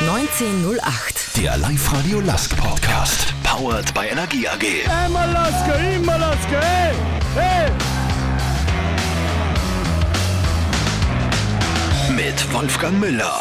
1908. 0.00 1.36
Der 1.36 1.56
Live-Radio 1.56 2.20
Lask 2.20 2.54
Podcast. 2.56 3.32
Powered 3.42 3.94
by 3.94 4.06
Energie 4.10 4.46
AG. 4.46 4.88
Einmal 4.88 5.32
Laske, 5.32 5.72
immer 5.94 6.18
Laske, 6.18 6.60
hey, 6.60 6.94
hey! 7.34 7.70
Mit 12.14 12.52
Wolfgang 12.52 13.00
Müller. 13.00 13.40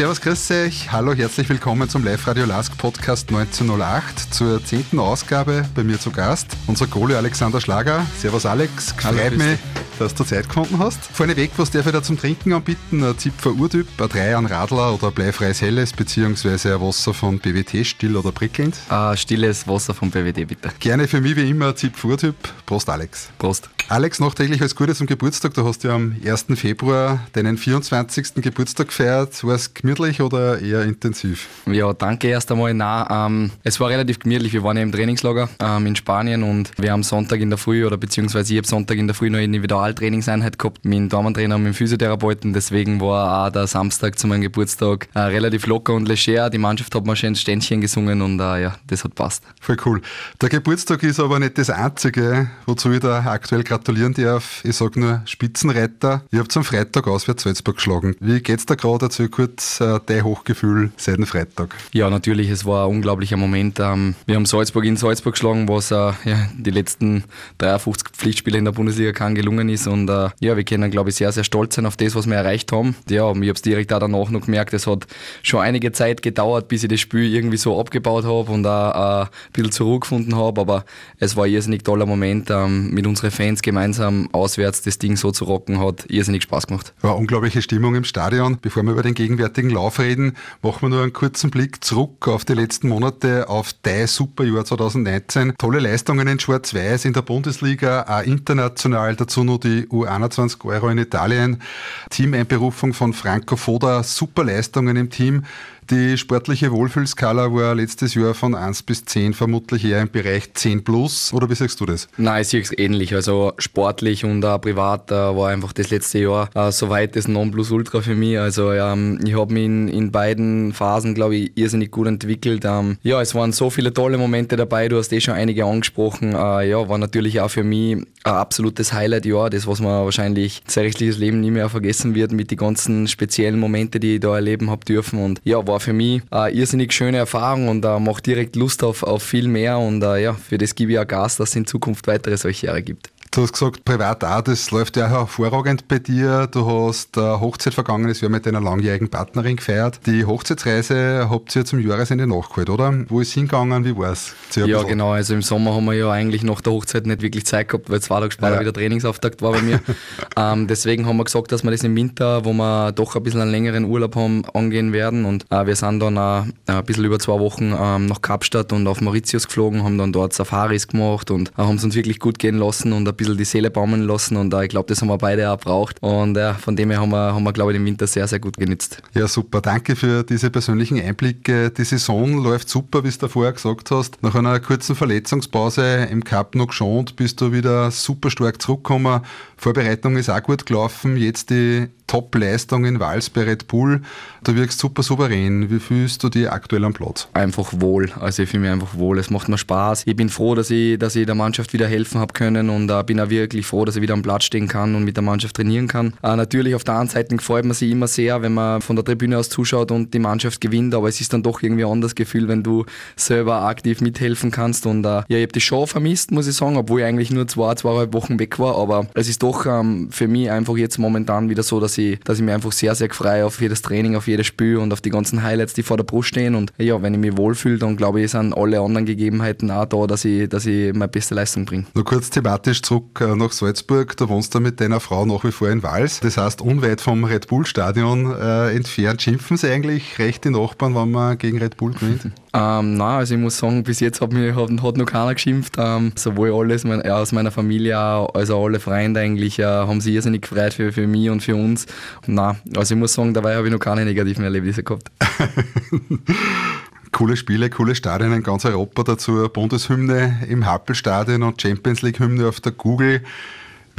Servus, 0.00 0.22
grüß 0.22 0.50
euch. 0.52 0.90
Hallo, 0.92 1.12
herzlich 1.12 1.46
willkommen 1.50 1.86
zum 1.86 2.02
Live-Radio 2.02 2.46
Lask 2.46 2.74
Podcast 2.78 3.28
1908 3.28 4.32
zur 4.32 4.64
zehnten 4.64 4.98
Ausgabe. 4.98 5.68
Bei 5.74 5.84
mir 5.84 6.00
zu 6.00 6.10
Gast 6.10 6.56
unser 6.66 6.86
Goalie 6.86 7.18
Alexander 7.18 7.60
Schlager. 7.60 8.06
Servus, 8.16 8.46
Alex. 8.46 8.92
Freut 8.92 9.36
mich, 9.36 9.58
dass 9.98 10.14
du 10.14 10.24
Zeit 10.24 10.48
gefunden 10.48 10.78
hast. 10.78 11.04
Vorneweg, 11.04 11.50
was 11.58 11.70
darf 11.70 11.84
ich 11.84 11.92
da 11.92 12.02
zum 12.02 12.16
Trinken 12.18 12.54
anbieten? 12.54 13.04
Ein 13.04 13.18
Zipfer 13.18 13.50
Urtyp, 13.50 13.88
ein 14.00 14.08
Drei 14.08 14.34
an 14.34 14.46
Radler 14.46 14.94
oder 14.94 15.08
ein 15.08 15.12
bleifreies 15.12 15.60
Helles, 15.60 15.92
beziehungsweise 15.92 16.76
ein 16.76 16.80
Wasser 16.80 17.12
von 17.12 17.38
BWT, 17.38 17.86
still 17.86 18.16
oder 18.16 18.32
prickelnd. 18.32 18.78
Äh, 18.90 19.18
stilles 19.18 19.68
Wasser 19.68 19.92
vom 19.92 20.10
BWD, 20.10 20.48
bitte. 20.48 20.70
Gerne 20.78 21.08
für 21.08 21.20
mich 21.20 21.36
wie 21.36 21.50
immer 21.50 21.68
ein 21.68 21.76
Zipfer 21.76 22.08
Urtyp. 22.08 22.36
Prost, 22.64 22.88
Alex. 22.88 23.28
Prost. 23.36 23.68
Alex, 23.90 24.20
nachträglich 24.20 24.60
alles 24.60 24.76
Gute 24.76 24.94
zum 24.94 25.08
Geburtstag. 25.08 25.52
Du 25.54 25.66
hast 25.66 25.82
ja 25.82 25.96
am 25.96 26.14
1. 26.24 26.46
Februar 26.54 27.26
deinen 27.32 27.58
24. 27.58 28.34
Geburtstag 28.36 28.86
gefeiert. 28.86 29.42
War 29.42 29.56
es 29.56 29.74
gemütlich 29.74 30.22
oder 30.22 30.60
eher 30.60 30.84
intensiv? 30.84 31.48
Ja, 31.66 31.92
danke 31.92 32.28
erst 32.28 32.52
einmal. 32.52 32.72
Nein, 32.72 33.06
ähm, 33.10 33.50
es 33.64 33.80
war 33.80 33.88
relativ 33.88 34.20
gemütlich. 34.20 34.52
Wir 34.52 34.62
waren 34.62 34.76
ja 34.76 34.84
im 34.84 34.92
Trainingslager 34.92 35.48
ähm, 35.58 35.86
in 35.86 35.96
Spanien 35.96 36.44
und 36.44 36.70
wir 36.78 36.92
haben 36.92 37.02
Sonntag 37.02 37.40
in 37.40 37.50
der 37.50 37.58
Früh 37.58 37.84
oder 37.84 37.96
beziehungsweise 37.96 38.52
ich 38.52 38.58
habe 38.58 38.68
Sonntag 38.68 38.96
in 38.96 39.08
der 39.08 39.14
Früh 39.16 39.28
noch 39.28 39.38
eine 39.38 39.46
Individualtrainingseinheit 39.46 40.56
gehabt 40.56 40.84
mit 40.84 40.96
dem 40.96 41.08
Damentrainer 41.08 41.56
und 41.56 41.64
mit 41.64 41.72
dem 41.72 41.74
Physiotherapeuten. 41.74 42.52
Deswegen 42.52 43.00
war 43.00 43.48
auch 43.48 43.50
der 43.50 43.66
Samstag 43.66 44.20
zu 44.20 44.28
meinem 44.28 44.42
Geburtstag 44.42 45.08
äh, 45.14 45.18
relativ 45.18 45.66
locker 45.66 45.94
und 45.94 46.06
leger. 46.06 46.48
Die 46.48 46.58
Mannschaft 46.58 46.94
hat 46.94 47.04
mal 47.06 47.16
schön 47.16 47.34
Ständchen 47.34 47.80
gesungen 47.80 48.22
und 48.22 48.38
äh, 48.38 48.62
ja, 48.62 48.76
das 48.86 49.02
hat 49.02 49.16
passt. 49.16 49.42
Voll 49.60 49.78
cool. 49.84 50.00
Der 50.40 50.48
Geburtstag 50.48 51.02
ist 51.02 51.18
aber 51.18 51.40
nicht 51.40 51.58
das 51.58 51.70
einzige, 51.70 52.50
wozu 52.66 52.92
ich 52.92 53.00
da 53.00 53.24
aktuell 53.24 53.64
gratulieren 53.80 54.12
darf. 54.12 54.62
Ich 54.62 54.76
sage 54.76 55.00
nur 55.00 55.22
Spitzenreiter. 55.24 56.22
Ihr 56.30 56.40
habt 56.40 56.54
am 56.54 56.64
Freitag 56.64 57.08
auswärts 57.08 57.44
Salzburg 57.44 57.76
geschlagen. 57.76 58.14
Wie 58.20 58.40
geht's 58.40 58.66
da 58.66 58.74
gerade? 58.74 59.06
Erzähl 59.06 59.28
kurz 59.28 59.80
äh, 59.80 59.98
dein 60.04 60.22
Hochgefühl 60.22 60.90
seit 60.98 61.16
dem 61.16 61.26
Freitag. 61.26 61.74
Ja, 61.92 62.10
natürlich, 62.10 62.50
es 62.50 62.66
war 62.66 62.84
ein 62.84 62.90
unglaublicher 62.90 63.38
Moment. 63.38 63.80
Ähm, 63.80 64.14
wir 64.26 64.36
haben 64.36 64.44
Salzburg 64.44 64.84
in 64.84 64.98
Salzburg 64.98 65.32
geschlagen, 65.32 65.66
was 65.66 65.90
äh, 65.90 65.94
ja, 65.94 66.48
die 66.58 66.70
letzten 66.70 67.24
53 67.56 68.08
Pflichtspiele 68.12 68.58
in 68.58 68.66
der 68.66 68.72
Bundesliga 68.72 69.12
kein 69.12 69.34
gelungen 69.34 69.70
ist. 69.70 69.86
Und 69.86 70.10
äh, 70.10 70.28
ja, 70.40 70.56
wir 70.56 70.64
können, 70.64 70.90
glaube 70.90 71.08
ich, 71.08 71.16
sehr, 71.16 71.32
sehr 71.32 71.44
stolz 71.44 71.76
sein 71.76 71.86
auf 71.86 71.96
das, 71.96 72.14
was 72.14 72.26
wir 72.26 72.36
erreicht 72.36 72.72
haben. 72.72 72.94
Ja, 73.08 73.30
ich 73.30 73.36
habe 73.36 73.52
es 73.52 73.62
direkt 73.62 73.94
auch 73.94 74.00
danach 74.00 74.28
noch 74.28 74.44
gemerkt, 74.44 74.74
es 74.74 74.86
hat 74.86 75.06
schon 75.42 75.60
einige 75.60 75.90
Zeit 75.92 76.20
gedauert, 76.20 76.68
bis 76.68 76.82
ich 76.82 76.90
das 76.90 77.00
Spiel 77.00 77.34
irgendwie 77.34 77.56
so 77.56 77.80
abgebaut 77.80 78.24
habe 78.24 78.52
und 78.52 78.66
auch 78.66 79.22
äh, 79.22 79.24
ein 79.24 79.28
bisschen 79.54 79.72
zurückgefunden 79.72 80.36
habe. 80.36 80.60
Aber 80.60 80.84
es 81.18 81.34
war 81.34 81.46
ein 81.46 81.52
irrsinnig 81.52 81.82
toller 81.82 82.04
Moment, 82.04 82.50
ähm, 82.50 82.90
mit 82.90 83.06
unseren 83.06 83.30
Fans 83.30 83.62
gemeinsam 83.70 84.28
auswärts 84.32 84.82
das 84.82 84.98
Ding 84.98 85.16
so 85.16 85.30
zu 85.30 85.44
rocken, 85.44 85.78
hat 85.78 86.06
irrsinnig 86.08 86.42
Spaß 86.42 86.66
gemacht. 86.66 86.92
War 87.02 87.16
unglaubliche 87.16 87.62
Stimmung 87.62 87.94
im 87.94 88.02
Stadion. 88.02 88.58
Bevor 88.60 88.82
wir 88.82 88.90
über 88.90 89.04
den 89.04 89.14
gegenwärtigen 89.14 89.70
Lauf 89.70 90.00
reden, 90.00 90.36
machen 90.60 90.82
wir 90.82 90.88
nur 90.88 91.02
einen 91.02 91.12
kurzen 91.12 91.50
Blick 91.50 91.84
zurück 91.84 92.26
auf 92.26 92.44
die 92.44 92.54
letzten 92.54 92.88
Monate, 92.88 93.48
auf 93.48 93.72
dein 93.82 94.08
Superjahr 94.08 94.64
2019. 94.64 95.54
Tolle 95.56 95.78
Leistungen 95.78 96.26
in 96.26 96.40
Schwarz-Weiß 96.40 97.04
in 97.04 97.12
der 97.12 97.22
Bundesliga, 97.22 98.06
auch 98.08 98.26
international, 98.26 99.14
dazu 99.14 99.44
nur 99.44 99.60
die 99.60 99.86
U21 99.86 100.64
Euro 100.64 100.88
in 100.88 100.98
Italien, 100.98 101.62
Teameinberufung 102.10 102.92
von 102.92 103.12
Franco 103.12 103.54
Foda, 103.54 104.02
super 104.02 104.42
Leistungen 104.42 104.96
im 104.96 105.10
Team. 105.10 105.44
Die 105.88 106.16
sportliche 106.18 106.70
Wohlfühlskala 106.72 107.52
war 107.52 107.74
letztes 107.74 108.14
Jahr 108.14 108.34
von 108.34 108.54
1 108.54 108.82
bis 108.84 109.04
10 109.04 109.34
vermutlich 109.34 109.84
eher 109.84 110.00
im 110.00 110.10
Bereich 110.10 110.52
10 110.54 110.84
plus. 110.84 111.32
Oder 111.32 111.50
wie 111.50 111.54
sagst 111.54 111.80
du 111.80 111.86
das? 111.86 112.08
Nein, 112.16 112.42
ich 112.42 112.48
sehe 112.48 112.60
es 112.60 112.76
ähnlich. 112.78 113.14
Also 113.14 113.52
sportlich 113.58 114.24
und 114.24 114.44
auch 114.44 114.60
privat 114.60 115.10
äh, 115.10 115.14
war 115.14 115.48
einfach 115.48 115.72
das 115.72 115.90
letzte 115.90 116.20
Jahr 116.20 116.48
äh, 116.54 116.70
soweit 116.70 117.16
das 117.16 117.26
Nonplusultra 117.26 118.02
für 118.02 118.14
mich. 118.14 118.38
Also 118.38 118.72
ähm, 118.72 119.18
ich 119.24 119.36
habe 119.36 119.52
mich 119.52 119.64
in, 119.64 119.88
in 119.88 120.12
beiden 120.12 120.72
Phasen, 120.72 121.14
glaube 121.14 121.36
ich, 121.36 121.52
irrsinnig 121.56 121.90
gut 121.90 122.06
entwickelt. 122.06 122.64
Ähm, 122.64 122.98
ja, 123.02 123.20
es 123.20 123.34
waren 123.34 123.52
so 123.52 123.70
viele 123.70 123.92
tolle 123.92 124.18
Momente 124.18 124.56
dabei. 124.56 124.88
Du 124.88 124.96
hast 124.96 125.12
eh 125.12 125.20
schon 125.20 125.34
einige 125.34 125.64
angesprochen. 125.64 126.34
Äh, 126.34 126.70
ja, 126.70 126.88
war 126.88 126.98
natürlich 126.98 127.40
auch 127.40 127.50
für 127.50 127.64
mich 127.64 127.96
ein 127.96 128.06
absolutes 128.24 128.92
Highlight-Jahr. 128.92 129.50
Das, 129.50 129.66
was 129.66 129.80
man 129.80 130.04
wahrscheinlich 130.04 130.62
sein 130.66 130.84
rechtliches 130.84 131.18
Leben 131.18 131.40
nie 131.40 131.50
mehr 131.50 131.68
vergessen 131.68 132.14
wird 132.14 132.32
mit 132.32 132.50
den 132.50 132.58
ganzen 132.58 133.08
speziellen 133.08 133.58
Momente, 133.58 133.98
die 133.98 134.14
ich 134.14 134.20
da 134.20 134.34
erleben 134.36 134.70
habe 134.70 134.84
dürfen. 134.84 135.18
Und 135.18 135.40
ja, 135.44 135.66
war 135.66 135.79
für 135.80 135.92
mich 135.92 136.22
eine 136.30 136.54
irrsinnig 136.54 136.92
schöne 136.92 137.18
Erfahrung 137.18 137.68
und 137.68 137.84
äh, 137.84 137.98
macht 137.98 138.26
direkt 138.26 138.56
Lust 138.56 138.82
auf, 138.84 139.02
auf 139.02 139.22
viel 139.22 139.48
mehr. 139.48 139.78
Und 139.78 140.02
äh, 140.02 140.22
ja, 140.22 140.34
für 140.34 140.58
das 140.58 140.74
gebe 140.74 140.92
ich 140.92 140.98
auch 140.98 141.06
Gas, 141.06 141.36
dass 141.36 141.50
es 141.50 141.56
in 141.56 141.66
Zukunft 141.66 142.06
weitere 142.06 142.36
solche 142.36 142.66
Jahre 142.66 142.82
gibt. 142.82 143.10
Du 143.32 143.42
hast 143.42 143.52
gesagt, 143.52 143.84
privat 143.84 144.24
auch, 144.24 144.40
das 144.40 144.72
läuft 144.72 144.96
ja 144.96 145.06
auch 145.06 145.10
hervorragend 145.10 145.86
bei 145.86 146.00
dir. 146.00 146.48
Du 146.48 146.66
hast 146.66 147.16
äh, 147.16 147.20
Hochzeit 147.20 147.74
vergangenes 147.74 148.20
Jahr 148.20 148.28
mit 148.28 148.44
deiner 148.44 148.60
langjährigen 148.60 149.08
Partnerin 149.08 149.54
gefeiert. 149.54 150.00
Die 150.04 150.24
Hochzeitsreise 150.24 151.28
habt 151.30 151.54
ihr 151.54 151.64
zum 151.64 151.78
Jahresende 151.78 152.26
nachgeholt, 152.26 152.70
oder? 152.70 152.92
Wo 153.08 153.20
ist 153.20 153.32
hingegangen? 153.32 153.84
Wie 153.84 153.96
war's? 153.96 154.34
Ja, 154.56 154.82
genau. 154.82 155.12
Also 155.12 155.34
im 155.34 155.42
Sommer 155.42 155.76
haben 155.76 155.84
wir 155.84 155.92
ja 155.92 156.10
eigentlich 156.10 156.42
nach 156.42 156.60
der 156.60 156.72
Hochzeit 156.72 157.06
nicht 157.06 157.22
wirklich 157.22 157.46
Zeit 157.46 157.68
gehabt, 157.68 157.88
weil 157.88 158.00
zwei 158.00 158.18
Tage 158.18 158.32
später 158.32 158.54
ja. 158.54 158.60
wieder 158.62 158.72
Trainingsauftakt 158.72 159.42
war 159.42 159.52
bei 159.52 159.62
mir. 159.62 159.80
ähm, 160.36 160.66
deswegen 160.66 161.06
haben 161.06 161.18
wir 161.18 161.24
gesagt, 161.24 161.52
dass 161.52 161.62
wir 161.62 161.70
das 161.70 161.84
im 161.84 161.94
Winter, 161.94 162.44
wo 162.44 162.52
wir 162.52 162.90
doch 162.90 163.14
ein 163.14 163.22
bisschen 163.22 163.42
einen 163.42 163.52
längeren 163.52 163.84
Urlaub 163.84 164.16
haben, 164.16 164.44
angehen 164.54 164.92
werden. 164.92 165.24
Und 165.24 165.46
äh, 165.50 165.66
wir 165.66 165.76
sind 165.76 166.00
dann 166.00 166.16
äh, 166.16 166.72
ein 166.72 166.84
bisschen 166.84 167.04
über 167.04 167.20
zwei 167.20 167.38
Wochen 167.38 167.72
ähm, 167.80 168.06
nach 168.06 168.22
Kapstadt 168.22 168.72
und 168.72 168.88
auf 168.88 169.00
Mauritius 169.00 169.46
geflogen, 169.46 169.84
haben 169.84 169.98
dann 169.98 170.12
dort 170.12 170.32
Safaris 170.32 170.88
gemacht 170.88 171.30
und 171.30 171.50
äh, 171.50 171.52
haben 171.58 171.76
es 171.76 171.84
uns 171.84 171.94
wirklich 171.94 172.18
gut 172.18 172.40
gehen 172.40 172.58
lassen 172.58 172.92
und 172.92 173.06
ein 173.06 173.19
bisschen 173.20 173.36
die 173.36 173.44
Seele 173.44 173.70
baumeln 173.70 174.02
lassen 174.02 174.36
und 174.36 174.52
äh, 174.54 174.64
ich 174.64 174.70
glaube, 174.70 174.88
das 174.88 175.00
haben 175.00 175.08
wir 175.08 175.18
beide 175.18 175.50
auch 175.50 175.58
braucht. 175.58 176.02
Und 176.02 176.36
äh, 176.36 176.54
von 176.54 176.74
dem 176.74 176.90
her 176.90 177.00
haben 177.00 177.10
wir, 177.10 177.34
haben 177.34 177.44
wir, 177.44 177.52
glaube 177.52 177.72
ich, 177.72 177.78
den 177.78 177.84
Winter 177.84 178.06
sehr, 178.06 178.26
sehr 178.26 178.40
gut 178.40 178.56
genützt. 178.56 179.02
Ja, 179.14 179.28
super. 179.28 179.60
Danke 179.60 179.94
für 179.94 180.24
diese 180.24 180.50
persönlichen 180.50 181.00
Einblicke. 181.00 181.70
Die 181.70 181.84
Saison 181.84 182.42
läuft 182.42 182.68
super, 182.68 183.04
wie 183.04 183.10
du 183.10 183.28
vorher 183.28 183.52
gesagt 183.52 183.90
hast. 183.90 184.22
Nach 184.22 184.34
einer 184.34 184.58
kurzen 184.60 184.96
Verletzungspause 184.96 186.08
im 186.10 186.24
Cup 186.24 186.54
noch 186.54 186.68
geschont, 186.68 187.16
bist 187.16 187.40
du 187.40 187.52
wieder 187.52 187.90
super 187.90 188.30
stark 188.30 188.60
zurückgekommen. 188.62 189.20
Vorbereitung 189.56 190.16
ist 190.16 190.30
auch 190.30 190.42
gut 190.42 190.64
gelaufen. 190.64 191.16
Jetzt 191.16 191.50
die 191.50 191.88
Top-Leistung 192.06 192.86
in 192.86 192.98
Wals 192.98 193.30
bei 193.30 193.42
Red 193.42 193.68
Bull. 193.68 194.02
Du 194.42 194.56
wirkst 194.56 194.80
super 194.80 195.02
souverän. 195.02 195.70
Wie 195.70 195.78
fühlst 195.78 196.24
du 196.24 196.28
dich 196.28 196.50
aktuell 196.50 196.84
am 196.84 196.92
Platz? 196.92 197.28
Einfach 197.34 197.72
wohl. 197.76 198.10
Also 198.18 198.42
ich 198.42 198.48
fühle 198.48 198.62
mich 198.62 198.70
einfach 198.72 198.96
wohl. 198.96 199.18
Es 199.18 199.30
macht 199.30 199.48
mir 199.48 199.58
Spaß. 199.58 200.02
Ich 200.06 200.16
bin 200.16 200.28
froh, 200.28 200.56
dass 200.56 200.70
ich, 200.70 200.98
dass 200.98 201.14
ich 201.14 201.26
der 201.26 201.36
Mannschaft 201.36 201.72
wieder 201.72 201.86
helfen 201.86 202.20
habe 202.20 202.32
können 202.32 202.68
und 202.68 202.90
uh, 202.90 203.02
bin 203.10 203.18
auch 203.18 203.28
wirklich 203.28 203.66
froh, 203.66 203.84
dass 203.84 203.96
ich 203.96 204.02
wieder 204.02 204.14
am 204.14 204.22
Platz 204.22 204.44
stehen 204.44 204.68
kann 204.68 204.94
und 204.94 205.02
mit 205.02 205.16
der 205.16 205.24
Mannschaft 205.24 205.56
trainieren 205.56 205.88
kann. 205.88 206.14
Uh, 206.22 206.36
natürlich 206.36 206.76
auf 206.76 206.84
der 206.84 206.94
anderen 206.94 207.08
Seite 207.08 207.36
freut 207.38 207.64
man 207.64 207.74
sich 207.74 207.90
immer 207.90 208.06
sehr, 208.06 208.40
wenn 208.40 208.54
man 208.54 208.82
von 208.82 208.94
der 208.94 209.04
Tribüne 209.04 209.36
aus 209.36 209.48
zuschaut 209.48 209.90
und 209.90 210.14
die 210.14 210.20
Mannschaft 210.20 210.60
gewinnt, 210.60 210.94
aber 210.94 211.08
es 211.08 211.20
ist 211.20 211.32
dann 211.32 211.42
doch 211.42 211.60
irgendwie 211.60 211.84
ein 211.84 211.90
anderes 211.90 212.14
Gefühl, 212.14 212.46
wenn 212.46 212.62
du 212.62 212.84
selber 213.16 213.62
aktiv 213.62 214.00
mithelfen 214.00 214.52
kannst 214.52 214.86
und 214.86 215.04
uh, 215.04 215.22
ja, 215.26 215.38
ich 215.38 215.42
habe 215.42 215.52
die 215.52 215.60
Show 215.60 215.86
vermisst, 215.86 216.30
muss 216.30 216.46
ich 216.46 216.54
sagen, 216.54 216.76
obwohl 216.76 217.00
ich 217.00 217.06
eigentlich 217.06 217.32
nur 217.32 217.48
zwei, 217.48 217.74
zweieinhalb 217.74 218.14
Wochen 218.14 218.38
weg 218.38 218.60
war, 218.60 218.78
aber 218.78 219.08
es 219.14 219.28
ist 219.28 219.42
doch 219.42 219.66
um, 219.66 220.12
für 220.12 220.28
mich 220.28 220.48
einfach 220.48 220.76
jetzt 220.76 220.98
momentan 220.98 221.50
wieder 221.50 221.64
so, 221.64 221.80
dass 221.80 221.98
ich, 221.98 222.20
dass 222.20 222.38
ich 222.38 222.44
mich 222.44 222.54
einfach 222.54 222.70
sehr, 222.70 222.94
sehr 222.94 223.10
freue 223.10 223.44
auf 223.44 223.60
jedes 223.60 223.82
Training, 223.82 224.14
auf 224.14 224.28
jedes 224.28 224.46
Spiel 224.46 224.76
und 224.76 224.92
auf 224.92 225.00
die 225.00 225.10
ganzen 225.10 225.42
Highlights, 225.42 225.74
die 225.74 225.82
vor 225.82 225.96
der 225.96 226.04
Brust 226.04 226.28
stehen. 226.28 226.54
Und 226.54 226.72
ja, 226.78 227.02
wenn 227.02 227.14
ich 227.14 227.20
mich 227.20 227.36
wohlfühle, 227.36 227.78
dann 227.78 227.96
glaube 227.96 228.20
ich, 228.20 228.30
sind 228.30 228.56
alle 228.56 228.80
anderen 228.80 229.04
Gegebenheiten 229.04 229.72
auch 229.72 229.86
da, 229.86 230.06
dass 230.06 230.24
ich, 230.24 230.48
dass 230.48 230.64
ich 230.64 230.92
meine 230.94 231.08
beste 231.08 231.34
Leistung 231.34 231.64
bringe. 231.64 231.86
Nur 231.94 232.04
kurz 232.04 232.30
thematisch 232.30 232.82
zurück 232.82 232.99
nach 233.18 233.52
Salzburg. 233.52 234.16
Du 234.16 234.28
wohnst 234.28 234.54
da 234.54 234.60
mit 234.60 234.80
deiner 234.80 235.00
Frau 235.00 235.26
nach 235.26 235.44
wie 235.44 235.52
vor 235.52 235.68
in 235.68 235.82
Wals. 235.82 236.20
Das 236.20 236.36
heißt, 236.36 236.60
unweit 236.60 237.00
vom 237.00 237.24
Red 237.24 237.48
Bull 237.48 237.66
Stadion 237.66 238.32
äh, 238.32 238.74
entfernt. 238.74 239.22
Schimpfen 239.22 239.56
sie 239.56 239.70
eigentlich 239.70 240.18
recht 240.18 240.44
die 240.44 240.50
Nachbarn, 240.50 240.94
wenn 240.94 241.10
man 241.10 241.38
gegen 241.38 241.58
Red 241.58 241.76
Bull 241.76 241.92
gewinnt? 241.92 242.32
Ähm, 242.52 242.96
nein, 242.96 243.18
also 243.18 243.34
ich 243.34 243.40
muss 243.40 243.58
sagen, 243.58 243.84
bis 243.84 244.00
jetzt 244.00 244.20
hat, 244.20 244.32
mich, 244.32 244.56
hat, 244.56 244.70
hat 244.82 244.96
noch 244.96 245.06
keiner 245.06 245.34
geschimpft. 245.34 245.76
Ähm, 245.78 246.10
sowohl 246.16 246.52
alles 246.52 246.82
mein, 246.82 247.00
ja, 247.04 247.16
aus 247.16 247.30
meiner 247.30 247.52
Familie 247.52 247.96
als 247.96 248.50
auch 248.50 248.66
alle 248.66 248.80
Freunde 248.80 249.20
eigentlich 249.20 249.60
äh, 249.60 249.64
haben 249.64 250.00
sich 250.00 250.14
irrsinnig 250.14 250.42
gefreut 250.42 250.74
für, 250.74 250.90
für 250.90 251.06
mich 251.06 251.30
und 251.30 251.44
für 251.44 251.54
uns. 251.54 251.86
Nein, 252.26 252.56
also 252.76 252.94
ich 252.94 252.98
muss 252.98 253.14
sagen, 253.14 253.34
dabei 253.34 253.54
habe 253.54 253.68
ich 253.68 253.72
noch 253.72 253.78
keine 253.78 254.04
negativen 254.04 254.42
Erlebnisse 254.42 254.82
gehabt. 254.82 255.12
coole 257.12 257.36
Spiele, 257.36 257.70
coole 257.70 257.94
Stadien 257.94 258.32
in 258.32 258.42
ganz 258.42 258.64
Europa 258.64 259.02
dazu. 259.02 259.48
Bundeshymne 259.48 260.46
im 260.48 260.66
Happelstadion 260.66 261.42
und 261.42 261.60
Champions 261.60 262.02
League 262.02 262.18
Hymne 262.20 262.48
auf 262.48 262.60
der 262.60 262.72
Google. 262.72 263.22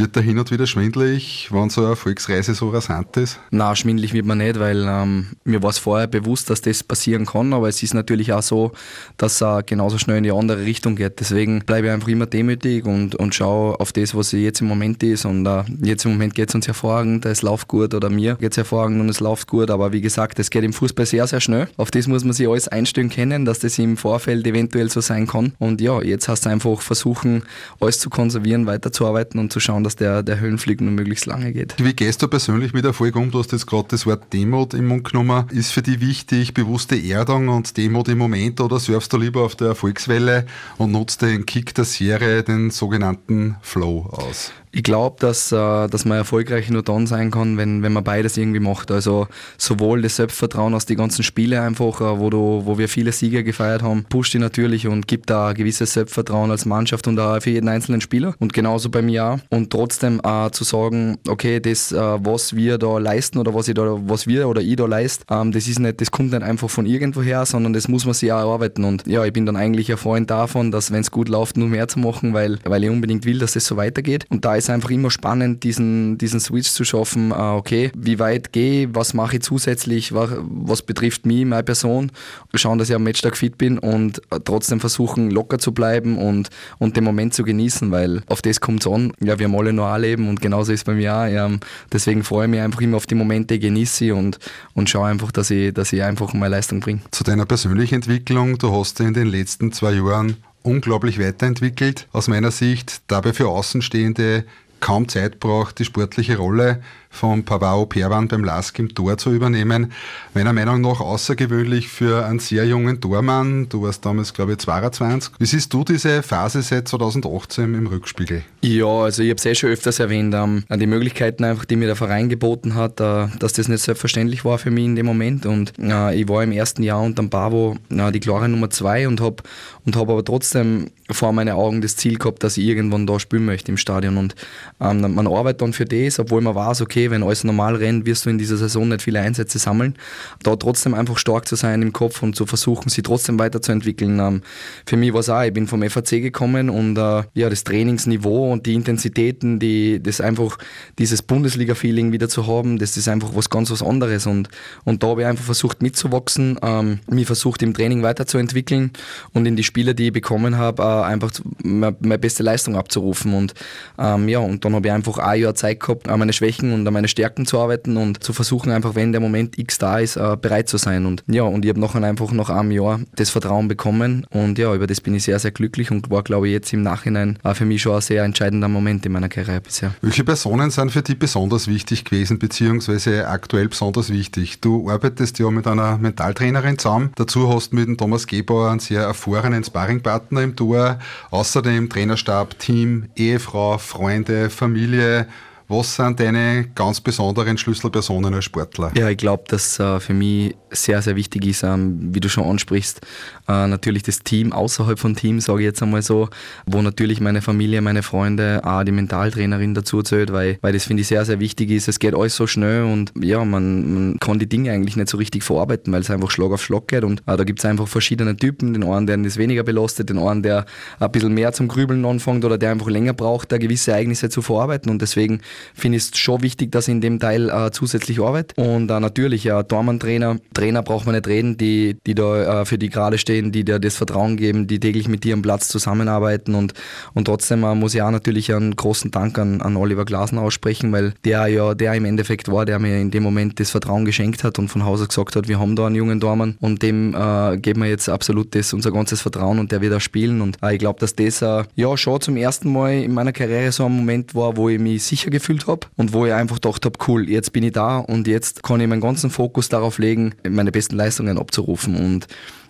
Wird 0.01 0.17
da 0.17 0.19
hin 0.19 0.39
und 0.39 0.49
wieder 0.49 0.65
schwindelig, 0.65 1.49
wenn 1.51 1.69
so 1.69 1.81
eine 1.81 1.91
Erfolgsreise 1.91 2.55
so 2.55 2.69
rasant 2.69 3.15
ist? 3.17 3.39
Na, 3.51 3.75
schwindelig 3.75 4.13
wird 4.13 4.25
man 4.25 4.39
nicht, 4.39 4.59
weil 4.59 4.87
ähm, 4.89 5.27
mir 5.43 5.61
war 5.61 5.69
es 5.69 5.77
vorher 5.77 6.07
bewusst, 6.07 6.49
dass 6.49 6.59
das 6.59 6.81
passieren 6.81 7.27
kann, 7.27 7.53
aber 7.53 7.69
es 7.69 7.83
ist 7.83 7.93
natürlich 7.93 8.33
auch 8.33 8.41
so, 8.41 8.71
dass 9.17 9.43
er 9.43 9.61
genauso 9.61 9.99
schnell 9.99 10.17
in 10.17 10.23
die 10.23 10.31
andere 10.31 10.65
Richtung 10.65 10.95
geht. 10.95 11.19
Deswegen 11.19 11.59
bleibe 11.59 11.85
ich 11.85 11.93
einfach 11.93 12.07
immer 12.07 12.25
demütig 12.25 12.85
und, 12.85 13.13
und 13.13 13.35
schaue 13.35 13.79
auf 13.79 13.91
das, 13.91 14.15
was 14.15 14.31
jetzt 14.31 14.61
im 14.61 14.67
Moment 14.69 15.03
ist. 15.03 15.23
Und 15.25 15.45
uh, 15.45 15.65
jetzt 15.83 16.03
im 16.05 16.13
Moment 16.13 16.33
geht 16.33 16.49
es 16.49 16.55
uns 16.55 16.65
hervorragend, 16.65 17.23
es 17.27 17.43
läuft 17.43 17.67
gut 17.67 17.93
oder 17.93 18.09
mir 18.09 18.37
geht 18.37 18.53
es 18.53 18.57
hervorragend 18.57 19.01
und 19.01 19.09
es 19.09 19.19
läuft 19.19 19.47
gut. 19.47 19.69
Aber 19.69 19.91
wie 19.91 20.01
gesagt, 20.01 20.39
es 20.39 20.49
geht 20.49 20.63
im 20.63 20.73
Fußball 20.73 21.05
sehr, 21.05 21.27
sehr 21.27 21.41
schnell. 21.41 21.67
Auf 21.77 21.91
das 21.91 22.07
muss 22.07 22.23
man 22.23 22.33
sich 22.33 22.49
alles 22.49 22.67
einstellen 22.67 23.11
können, 23.11 23.45
dass 23.45 23.59
das 23.59 23.77
im 23.77 23.97
Vorfeld 23.97 24.47
eventuell 24.47 24.89
so 24.89 24.99
sein 24.99 25.27
kann. 25.27 25.53
Und 25.59 25.79
ja, 25.79 26.01
jetzt 26.01 26.27
hast 26.27 26.47
du 26.47 26.49
einfach 26.49 26.81
versuchen, 26.81 27.43
alles 27.79 27.99
zu 27.99 28.09
konservieren, 28.09 28.65
weiterzuarbeiten 28.65 29.39
und 29.39 29.53
zu 29.53 29.59
schauen, 29.59 29.83
dass 29.83 29.90
der, 29.95 30.23
der 30.23 30.39
Höhenflug 30.39 30.81
nur 30.81 30.91
möglichst 30.91 31.25
lange 31.25 31.51
geht. 31.51 31.75
Wie 31.77 31.93
gehst 31.93 32.21
du 32.21 32.27
persönlich 32.27 32.73
mit 32.73 32.85
Erfolg 32.85 33.15
um? 33.15 33.31
Du 33.31 33.39
hast 33.39 33.51
jetzt 33.51 33.67
gerade 33.67 33.87
das 33.89 34.05
Wort 34.05 34.31
Demut 34.33 34.73
im 34.73 34.87
Mund 34.87 35.03
genommen. 35.03 35.45
Ist 35.51 35.71
für 35.71 35.81
dich 35.81 35.99
wichtig 35.99 36.53
bewusste 36.53 36.95
Erdung 36.95 37.49
und 37.49 37.75
Demut 37.77 38.07
im 38.09 38.17
Moment 38.17 38.61
oder 38.61 38.79
surfst 38.79 39.11
du 39.13 39.17
lieber 39.17 39.41
auf 39.41 39.55
der 39.55 39.67
Erfolgswelle 39.69 40.45
und 40.77 40.91
nutzt 40.91 41.21
den 41.21 41.45
Kick 41.45 41.73
der 41.75 41.85
Serie, 41.85 42.43
den 42.43 42.69
sogenannten 42.71 43.55
Flow 43.61 44.09
aus? 44.11 44.51
Ich 44.73 44.83
glaube, 44.83 45.17
dass, 45.19 45.51
äh, 45.51 45.87
dass 45.87 46.05
man 46.05 46.17
erfolgreich 46.17 46.69
nur 46.69 46.81
dann 46.81 47.05
sein 47.05 47.29
kann, 47.29 47.57
wenn, 47.57 47.83
wenn 47.83 47.91
man 47.91 48.05
beides 48.05 48.37
irgendwie 48.37 48.61
macht. 48.61 48.89
Also 48.89 49.27
sowohl 49.57 50.01
das 50.01 50.15
Selbstvertrauen 50.15 50.73
aus 50.73 50.85
den 50.85 50.95
ganzen 50.95 51.23
Spielen 51.23 51.59
einfach, 51.59 51.99
äh, 51.99 52.19
wo, 52.19 52.29
du, 52.29 52.61
wo 52.65 52.77
wir 52.77 52.87
viele 52.87 53.11
Siege 53.11 53.43
gefeiert 53.43 53.83
haben, 53.83 54.05
pusht 54.05 54.33
die 54.33 54.39
natürlich 54.39 54.87
und 54.87 55.07
gibt 55.09 55.29
da 55.29 55.49
ein 55.49 55.55
gewisses 55.55 55.91
Selbstvertrauen 55.93 56.51
als 56.51 56.65
Mannschaft 56.65 57.07
und 57.07 57.19
auch 57.19 57.41
für 57.41 57.49
jeden 57.49 57.67
einzelnen 57.67 57.99
Spieler. 57.99 58.33
Und 58.39 58.53
genauso 58.53 58.89
bei 58.89 59.01
mir 59.01 59.25
auch. 59.25 59.39
Und 59.49 59.73
trotzdem 59.81 60.21
auch 60.21 60.51
zu 60.51 60.63
sagen, 60.63 61.17
okay, 61.27 61.59
das, 61.59 61.91
äh, 61.91 61.97
was 61.97 62.55
wir 62.55 62.77
da 62.77 62.99
leisten 62.99 63.39
oder 63.39 63.55
was, 63.55 63.67
ich 63.67 63.73
da, 63.73 63.97
was 64.05 64.27
wir 64.27 64.47
oder 64.47 64.61
ich 64.61 64.75
da 64.75 64.85
leist, 64.85 65.25
ähm, 65.31 65.51
das 65.51 65.67
ist 65.67 65.79
nicht, 65.79 65.99
das 65.99 66.11
kommt 66.11 66.31
nicht 66.31 66.43
einfach 66.43 66.69
von 66.69 66.85
irgendwoher, 66.85 67.47
sondern 67.47 67.73
das 67.73 67.87
muss 67.87 68.05
man 68.05 68.13
sich 68.13 68.31
auch 68.31 68.39
erarbeiten. 68.39 68.83
Und 68.83 69.07
ja, 69.07 69.25
ich 69.25 69.33
bin 69.33 69.47
dann 69.47 69.55
eigentlich 69.55 69.91
ein 69.91 69.97
Freund 69.97 70.29
davon, 70.29 70.71
dass 70.71 70.91
wenn 70.91 71.01
es 71.01 71.09
gut 71.09 71.29
läuft, 71.29 71.57
nur 71.57 71.67
mehr 71.67 71.87
zu 71.87 71.97
machen, 71.97 72.35
weil, 72.35 72.59
weil 72.63 72.83
ich 72.83 72.91
unbedingt 72.91 73.25
will, 73.25 73.39
dass 73.39 73.53
das 73.53 73.65
so 73.65 73.75
weitergeht. 73.75 74.25
Und 74.29 74.45
da 74.45 74.55
ist 74.55 74.69
einfach 74.69 74.91
immer 74.91 75.09
spannend, 75.09 75.63
diesen, 75.63 76.19
diesen 76.19 76.39
Switch 76.39 76.69
zu 76.69 76.83
schaffen. 76.83 77.31
Uh, 77.31 77.55
okay, 77.55 77.91
wie 77.97 78.19
weit 78.19 78.53
gehe 78.53 78.83
ich, 78.83 78.89
was 78.93 79.15
mache 79.15 79.37
ich 79.37 79.41
zusätzlich, 79.41 80.13
was, 80.13 80.29
was, 80.41 80.83
betrifft 80.83 81.25
mich, 81.25 81.43
meine 81.45 81.63
Person. 81.63 82.11
Schauen, 82.53 82.77
dass 82.77 82.89
ich 82.89 82.95
am 82.95 83.03
Matchtag 83.03 83.35
fit 83.35 83.57
bin 83.57 83.79
und 83.79 84.19
äh, 84.29 84.39
trotzdem 84.43 84.79
versuchen, 84.79 85.31
locker 85.31 85.57
zu 85.57 85.71
bleiben 85.71 86.19
und, 86.19 86.49
und 86.77 86.95
den 86.97 87.03
Moment 87.03 87.33
zu 87.33 87.43
genießen, 87.43 87.91
weil 87.91 88.21
auf 88.27 88.43
das 88.43 88.59
kommt 88.59 88.81
es 88.81 88.91
an. 88.91 89.13
Ja, 89.19 89.39
wir 89.39 89.47
haben 89.47 89.55
alle 89.61 89.73
nur 89.73 89.87
ein 89.87 90.01
Leben 90.01 90.27
und 90.27 90.41
genauso 90.41 90.71
ist 90.71 90.81
es 90.81 90.83
bei 90.83 90.93
mir 90.93 91.15
auch. 91.15 91.25
Ja, 91.25 91.49
deswegen 91.91 92.23
freue 92.23 92.45
ich 92.45 92.51
mich 92.51 92.59
einfach 92.59 92.81
immer 92.81 92.97
auf 92.97 93.05
die 93.05 93.15
Momente, 93.15 93.59
genieße 93.59 94.13
und, 94.13 94.39
und 94.73 94.89
schaue 94.89 95.07
einfach, 95.07 95.31
dass 95.31 95.49
ich, 95.49 95.73
dass 95.73 95.93
ich 95.93 96.03
einfach 96.03 96.33
meine 96.33 96.55
Leistung 96.55 96.79
bringe. 96.79 97.01
Zu 97.11 97.23
deiner 97.23 97.45
persönlichen 97.45 97.95
Entwicklung, 97.95 98.57
du 98.57 98.73
hast 98.73 98.99
in 98.99 99.13
den 99.13 99.27
letzten 99.27 99.71
zwei 99.71 99.93
Jahren 99.93 100.37
unglaublich 100.63 101.19
weiterentwickelt, 101.19 102.07
aus 102.11 102.27
meiner 102.27 102.51
Sicht, 102.51 103.01
dabei 103.07 103.33
für 103.33 103.47
Außenstehende 103.47 104.45
kaum 104.79 105.07
Zeit 105.07 105.39
braucht, 105.39 105.79
die 105.79 105.85
sportliche 105.85 106.37
Rolle 106.37 106.81
von 107.11 107.43
Pavao 107.43 107.85
Perwan 107.85 108.27
beim 108.27 108.43
LASK 108.43 108.79
im 108.79 108.95
Tor 108.95 109.17
zu 109.17 109.31
übernehmen. 109.31 109.91
Meiner 110.33 110.53
Meinung 110.53 110.81
nach 110.81 111.01
außergewöhnlich 111.01 111.89
für 111.89 112.25
einen 112.25 112.39
sehr 112.39 112.65
jungen 112.65 113.01
Tormann. 113.01 113.67
Du 113.69 113.83
warst 113.83 114.05
damals, 114.05 114.33
glaube 114.33 114.53
ich, 114.53 114.59
22. 114.59 115.33
Wie 115.37 115.45
siehst 115.45 115.73
du 115.73 115.83
diese 115.83 116.23
Phase 116.23 116.61
seit 116.61 116.87
2018 116.87 117.75
im 117.75 117.87
Rückspiegel? 117.87 118.43
Ja, 118.61 118.85
also 118.85 119.23
ich 119.23 119.29
habe 119.29 119.37
es 119.37 119.45
eh 119.45 119.55
schon 119.55 119.69
öfters 119.69 119.99
erwähnt, 119.99 120.33
ähm, 120.33 120.63
die 120.69 120.87
Möglichkeiten 120.87 121.43
einfach, 121.43 121.65
die 121.65 121.75
mir 121.75 121.87
der 121.87 121.95
Verein 121.95 122.29
geboten 122.29 122.75
hat, 122.75 122.99
äh, 123.01 123.27
dass 123.39 123.53
das 123.53 123.67
nicht 123.67 123.83
selbstverständlich 123.83 124.45
war 124.45 124.57
für 124.57 124.71
mich 124.71 124.85
in 124.85 124.95
dem 124.95 125.05
Moment. 125.05 125.45
Und 125.45 125.73
äh, 125.79 126.15
ich 126.15 126.29
war 126.29 126.43
im 126.43 126.53
ersten 126.53 126.81
Jahr 126.81 127.01
unter 127.01 127.21
dem 127.23 127.29
Bavo 127.29 127.77
äh, 127.89 128.11
die 128.11 128.21
klare 128.21 128.47
Nummer 128.47 128.69
zwei 128.69 129.07
und 129.07 129.19
habe 129.19 129.43
und 129.85 129.95
hab 129.95 130.09
aber 130.09 130.23
trotzdem 130.23 130.91
vor 131.09 131.33
meinen 131.33 131.55
Augen 131.55 131.81
das 131.81 131.95
Ziel 131.95 132.17
gehabt, 132.17 132.43
dass 132.43 132.57
ich 132.57 132.65
irgendwann 132.65 133.07
da 133.07 133.19
spielen 133.19 133.45
möchte 133.45 133.71
im 133.71 133.77
Stadion. 133.77 134.17
Und 134.17 134.35
ähm, 134.79 135.01
man 135.15 135.27
arbeitet 135.27 135.61
dann 135.61 135.73
für 135.73 135.85
das, 135.85 136.19
obwohl 136.19 136.41
man 136.41 136.55
weiß, 136.55 136.81
okay, 136.81 137.00
wenn 137.09 137.23
alles 137.23 137.43
normal 137.43 137.75
rennt, 137.75 138.05
wirst 138.05 138.25
du 138.25 138.29
in 138.29 138.37
dieser 138.37 138.57
Saison 138.57 138.87
nicht 138.89 139.01
viele 139.01 139.21
Einsätze 139.21 139.57
sammeln. 139.57 139.95
Da 140.43 140.55
trotzdem 140.55 140.93
einfach 140.93 141.17
stark 141.17 141.47
zu 141.47 141.55
sein 141.55 141.81
im 141.81 141.93
Kopf 141.93 142.21
und 142.21 142.35
zu 142.35 142.45
versuchen, 142.45 142.89
sie 142.89 143.01
trotzdem 143.01 143.39
weiterzuentwickeln. 143.39 144.19
Ähm, 144.19 144.41
für 144.85 144.97
mich 144.97 145.13
war 145.13 145.21
es 145.21 145.29
auch, 145.29 145.41
ich 145.41 145.53
bin 145.53 145.67
vom 145.67 145.81
FAC 145.81 146.21
gekommen 146.21 146.69
und 146.69 146.97
äh, 146.97 147.23
ja, 147.33 147.49
das 147.49 147.63
Trainingsniveau 147.63 148.51
und 148.51 148.65
die 148.65 148.75
Intensitäten, 148.75 149.59
die, 149.59 150.01
das 150.01 150.21
einfach, 150.21 150.57
dieses 150.99 151.21
Bundesliga-Feeling 151.21 152.11
wieder 152.11 152.29
zu 152.29 152.47
haben, 152.47 152.77
das 152.77 152.97
ist 152.97 153.07
einfach 153.07 153.29
was 153.33 153.49
ganz 153.49 153.71
was 153.71 153.81
anderes. 153.81 154.27
Und, 154.27 154.49
und 154.83 155.01
da 155.01 155.07
habe 155.07 155.21
ich 155.21 155.27
einfach 155.27 155.45
versucht 155.45 155.81
mitzuwachsen, 155.81 156.59
ähm, 156.61 156.99
mich 157.09 157.25
versucht 157.25 157.63
im 157.63 157.73
Training 157.73 158.03
weiterzuentwickeln 158.03 158.91
und 159.33 159.45
in 159.45 159.55
die 159.55 159.63
Spiele, 159.63 159.95
die 159.95 160.07
ich 160.07 160.13
bekommen 160.13 160.57
habe, 160.57 160.83
äh, 160.83 161.03
einfach 161.03 161.31
meine, 161.63 162.19
beste 162.19 162.43
Leistung 162.43 162.75
abzurufen. 162.75 163.33
Und 163.33 163.53
ähm, 163.97 164.27
ja, 164.27 164.39
und 164.39 164.65
dann 164.65 164.75
habe 164.75 164.87
ich 164.87 164.93
einfach 164.93 165.17
ein 165.17 165.41
Jahr 165.41 165.55
Zeit 165.55 165.79
gehabt, 165.79 166.07
an 166.07 166.19
meine 166.19 166.33
Schwächen 166.33 166.73
und 166.73 166.85
an 166.91 166.93
meine 166.93 167.07
Stärken 167.07 167.45
zu 167.45 167.59
arbeiten 167.59 167.97
und 167.97 168.23
zu 168.23 168.33
versuchen, 168.33 168.71
einfach, 168.71 168.95
wenn 168.95 169.11
der 169.11 169.21
Moment 169.21 169.57
X 169.57 169.77
da 169.77 169.99
ist, 169.99 170.17
äh, 170.17 170.37
bereit 170.39 170.67
zu 170.69 170.77
sein. 170.77 171.05
Und 171.05 171.23
ja, 171.27 171.43
und 171.43 171.65
ich 171.65 171.69
habe 171.69 171.79
nachher 171.79 172.03
einfach 172.03 172.31
nach 172.31 172.49
einem 172.49 172.71
Jahr 172.71 172.99
das 173.15 173.29
Vertrauen 173.29 173.67
bekommen. 173.67 174.25
Und 174.29 174.57
ja, 174.57 174.73
über 174.73 174.87
das 174.87 175.01
bin 175.01 175.15
ich 175.15 175.23
sehr, 175.23 175.39
sehr 175.39 175.51
glücklich 175.51 175.91
und 175.91 176.09
war, 176.09 176.23
glaube 176.23 176.47
ich, 176.47 176.53
jetzt 176.53 176.73
im 176.73 176.83
Nachhinein 176.83 177.39
für 177.53 177.65
mich 177.65 177.81
schon 177.81 177.95
ein 177.95 178.01
sehr 178.01 178.23
entscheidender 178.23 178.67
Moment 178.67 179.05
in 179.05 179.11
meiner 179.13 179.29
Karriere 179.29 179.61
bisher. 179.61 179.93
Welche 180.01 180.23
Personen 180.23 180.69
sind 180.71 180.91
für 180.91 181.01
dich 181.01 181.17
besonders 181.17 181.67
wichtig 181.67 182.03
gewesen, 182.03 182.39
beziehungsweise 182.39 183.27
aktuell 183.27 183.69
besonders 183.69 184.11
wichtig? 184.11 184.59
Du 184.61 184.89
arbeitest 184.89 185.39
ja 185.39 185.49
mit 185.49 185.67
einer 185.67 185.97
Mentaltrainerin 185.97 186.77
zusammen. 186.77 187.11
Dazu 187.15 187.53
hast 187.53 187.71
du 187.71 187.77
mit 187.77 187.87
dem 187.87 187.97
Thomas 187.97 188.27
Gebauer 188.27 188.69
einen 188.69 188.79
sehr 188.79 189.01
erfahrenen 189.01 189.63
Sparringpartner 189.63 190.41
im 190.41 190.55
Tor. 190.55 190.99
Außerdem 191.29 191.89
Trainerstab, 191.89 192.59
Team, 192.59 193.09
Ehefrau, 193.15 193.77
Freunde, 193.77 194.49
Familie. 194.49 195.27
Was 195.71 195.95
sind 195.95 196.19
deine 196.19 196.65
ganz 196.75 196.99
besonderen 196.99 197.57
Schlüsselpersonen 197.57 198.33
als 198.33 198.43
Sportler? 198.43 198.91
Ja, 198.97 199.07
ich 199.07 199.15
glaube, 199.15 199.45
dass 199.47 199.79
äh, 199.79 200.01
für 200.01 200.13
mich 200.13 200.53
sehr, 200.69 201.01
sehr 201.01 201.15
wichtig 201.15 201.45
ist, 201.45 201.63
ähm, 201.63 202.13
wie 202.13 202.19
du 202.19 202.27
schon 202.27 202.43
ansprichst, 202.43 202.99
äh, 203.47 203.67
natürlich 203.67 204.03
das 204.03 204.19
Team 204.19 204.51
außerhalb 204.51 204.99
von 204.99 205.15
Team, 205.15 205.39
sage 205.39 205.61
ich 205.61 205.65
jetzt 205.67 205.81
einmal 205.81 206.01
so, 206.01 206.27
wo 206.65 206.81
natürlich 206.81 207.21
meine 207.21 207.41
Familie, 207.41 207.81
meine 207.81 208.03
Freunde, 208.03 208.59
auch 208.65 208.83
die 208.83 208.91
Mentaltrainerin 208.91 209.73
dazu 209.73 210.01
zählt, 210.01 210.33
weil, 210.33 210.57
weil 210.59 210.73
das 210.73 210.83
finde 210.83 211.01
ich 211.01 211.07
sehr, 211.07 211.23
sehr 211.23 211.39
wichtig 211.39 211.71
ist. 211.71 211.87
Es 211.87 211.99
geht 211.99 212.15
alles 212.15 212.35
so 212.35 212.47
schnell 212.47 212.83
und 212.83 213.13
ja, 213.21 213.45
man, 213.45 213.93
man 213.93 214.19
kann 214.19 214.39
die 214.39 214.49
Dinge 214.49 214.73
eigentlich 214.73 214.97
nicht 214.97 215.09
so 215.09 215.15
richtig 215.15 215.45
verarbeiten, 215.45 215.93
weil 215.93 216.01
es 216.01 216.09
einfach 216.09 216.31
Schlag 216.31 216.51
auf 216.51 216.61
Schlag 216.61 216.89
geht 216.89 217.05
und 217.05 217.21
äh, 217.27 217.37
da 217.37 217.45
gibt 217.45 217.59
es 217.59 217.65
einfach 217.65 217.87
verschiedene 217.87 218.35
Typen. 218.35 218.73
Den 218.73 218.83
einen, 218.83 219.07
der 219.07 219.15
das 219.15 219.37
weniger 219.37 219.63
belastet, 219.63 220.09
den 220.09 220.19
einen, 220.19 220.43
der 220.43 220.65
ein 220.99 221.11
bisschen 221.13 221.33
mehr 221.33 221.53
zum 221.53 221.69
Grübeln 221.69 222.03
anfängt 222.03 222.43
oder 222.43 222.57
der 222.57 222.71
einfach 222.71 222.89
länger 222.89 223.13
braucht, 223.13 223.53
da 223.53 223.57
gewisse 223.57 223.91
Ereignisse 223.91 224.27
zu 224.27 224.41
verarbeiten 224.41 224.91
und 224.91 225.01
deswegen 225.01 225.39
finde 225.73 225.97
ich 225.97 226.11
es 226.11 226.17
schon 226.17 226.41
wichtig, 226.41 226.71
dass 226.71 226.87
ich 226.87 226.93
in 226.93 227.01
dem 227.01 227.19
Teil 227.19 227.49
äh, 227.49 227.71
zusätzlich 227.71 228.19
arbeite. 228.19 228.55
Und 228.61 228.89
äh, 228.89 228.99
natürlich, 228.99 229.43
ja, 229.43 229.63
Tormann-Trainer, 229.63 230.37
Trainer 230.53 230.83
braucht 230.83 231.05
man 231.05 231.15
nicht 231.15 231.27
reden, 231.27 231.57
die, 231.57 231.97
die 232.05 232.15
da 232.15 232.61
äh, 232.61 232.65
für 232.65 232.77
die 232.77 232.89
gerade 232.89 233.17
stehen, 233.17 233.51
die 233.51 233.63
dir 233.63 233.79
das 233.79 233.95
Vertrauen 233.95 234.37
geben, 234.37 234.67
die 234.67 234.79
täglich 234.79 235.07
mit 235.07 235.23
dir 235.23 235.33
am 235.33 235.41
Platz 235.41 235.67
zusammenarbeiten. 235.67 236.55
Und, 236.55 236.73
und 237.13 237.25
trotzdem 237.25 237.63
äh, 237.63 237.75
muss 237.75 237.93
ich 237.93 238.01
auch 238.01 238.11
natürlich 238.11 238.53
einen 238.53 238.75
großen 238.75 239.11
Dank 239.11 239.37
an, 239.37 239.61
an 239.61 239.75
Oliver 239.77 240.05
Glasner 240.05 240.41
aussprechen, 240.41 240.91
weil 240.91 241.13
der 241.25 241.47
ja 241.47 241.73
der 241.73 241.93
im 241.93 242.05
Endeffekt 242.05 242.51
war, 242.51 242.65
der 242.65 242.79
mir 242.79 242.99
in 242.99 243.11
dem 243.11 243.23
Moment 243.23 243.59
das 243.59 243.69
Vertrauen 243.69 244.05
geschenkt 244.05 244.43
hat 244.43 244.59
und 244.59 244.69
von 244.69 244.85
Hause 244.85 245.07
gesagt 245.07 245.35
hat, 245.35 245.47
wir 245.47 245.59
haben 245.59 245.75
da 245.75 245.87
einen 245.87 245.95
jungen 245.95 246.19
Dormann 246.19 246.57
und 246.59 246.81
dem 246.81 247.13
äh, 247.13 247.57
geben 247.57 247.81
wir 247.81 247.89
jetzt 247.89 248.09
absolut 248.09 248.55
das, 248.55 248.73
unser 248.73 248.91
ganzes 248.91 249.21
Vertrauen 249.21 249.59
und 249.59 249.71
der 249.71 249.81
wird 249.81 249.93
auch 249.93 250.01
spielen. 250.01 250.41
Und 250.41 250.57
äh, 250.61 250.73
ich 250.73 250.79
glaube, 250.79 250.99
dass 250.99 251.15
das 251.15 251.41
ja 251.75 251.97
schon 251.97 252.21
zum 252.21 252.37
ersten 252.37 252.71
Mal 252.71 253.03
in 253.03 253.13
meiner 253.13 253.33
Karriere 253.33 253.71
so 253.71 253.85
ein 253.85 253.95
Moment 253.95 254.35
war, 254.35 254.57
wo 254.57 254.69
ich 254.69 254.79
mich 254.79 255.03
sicher 255.03 255.29
gefühlt 255.29 255.50
gefühlt 255.51 255.67
habe 255.67 255.87
und 255.97 256.13
wo 256.13 256.25
ich 256.25 256.33
einfach 256.33 256.55
gedacht 256.55 256.85
habe, 256.85 256.97
cool, 257.07 257.29
jetzt 257.29 257.53
bin 257.53 257.63
ich 257.63 257.73
da 257.73 257.97
und 257.99 258.27
jetzt 258.27 258.63
kann 258.63 258.79
ich 258.79 258.87
meinen 258.87 259.01
ganzen 259.01 259.29
Fokus 259.29 259.69
darauf 259.69 259.97
legen, 259.97 260.33
meine 260.47 260.71
besten 260.71 260.95
Leistungen 260.95 261.37
abzurufen. 261.37 261.95
Und 261.95 262.27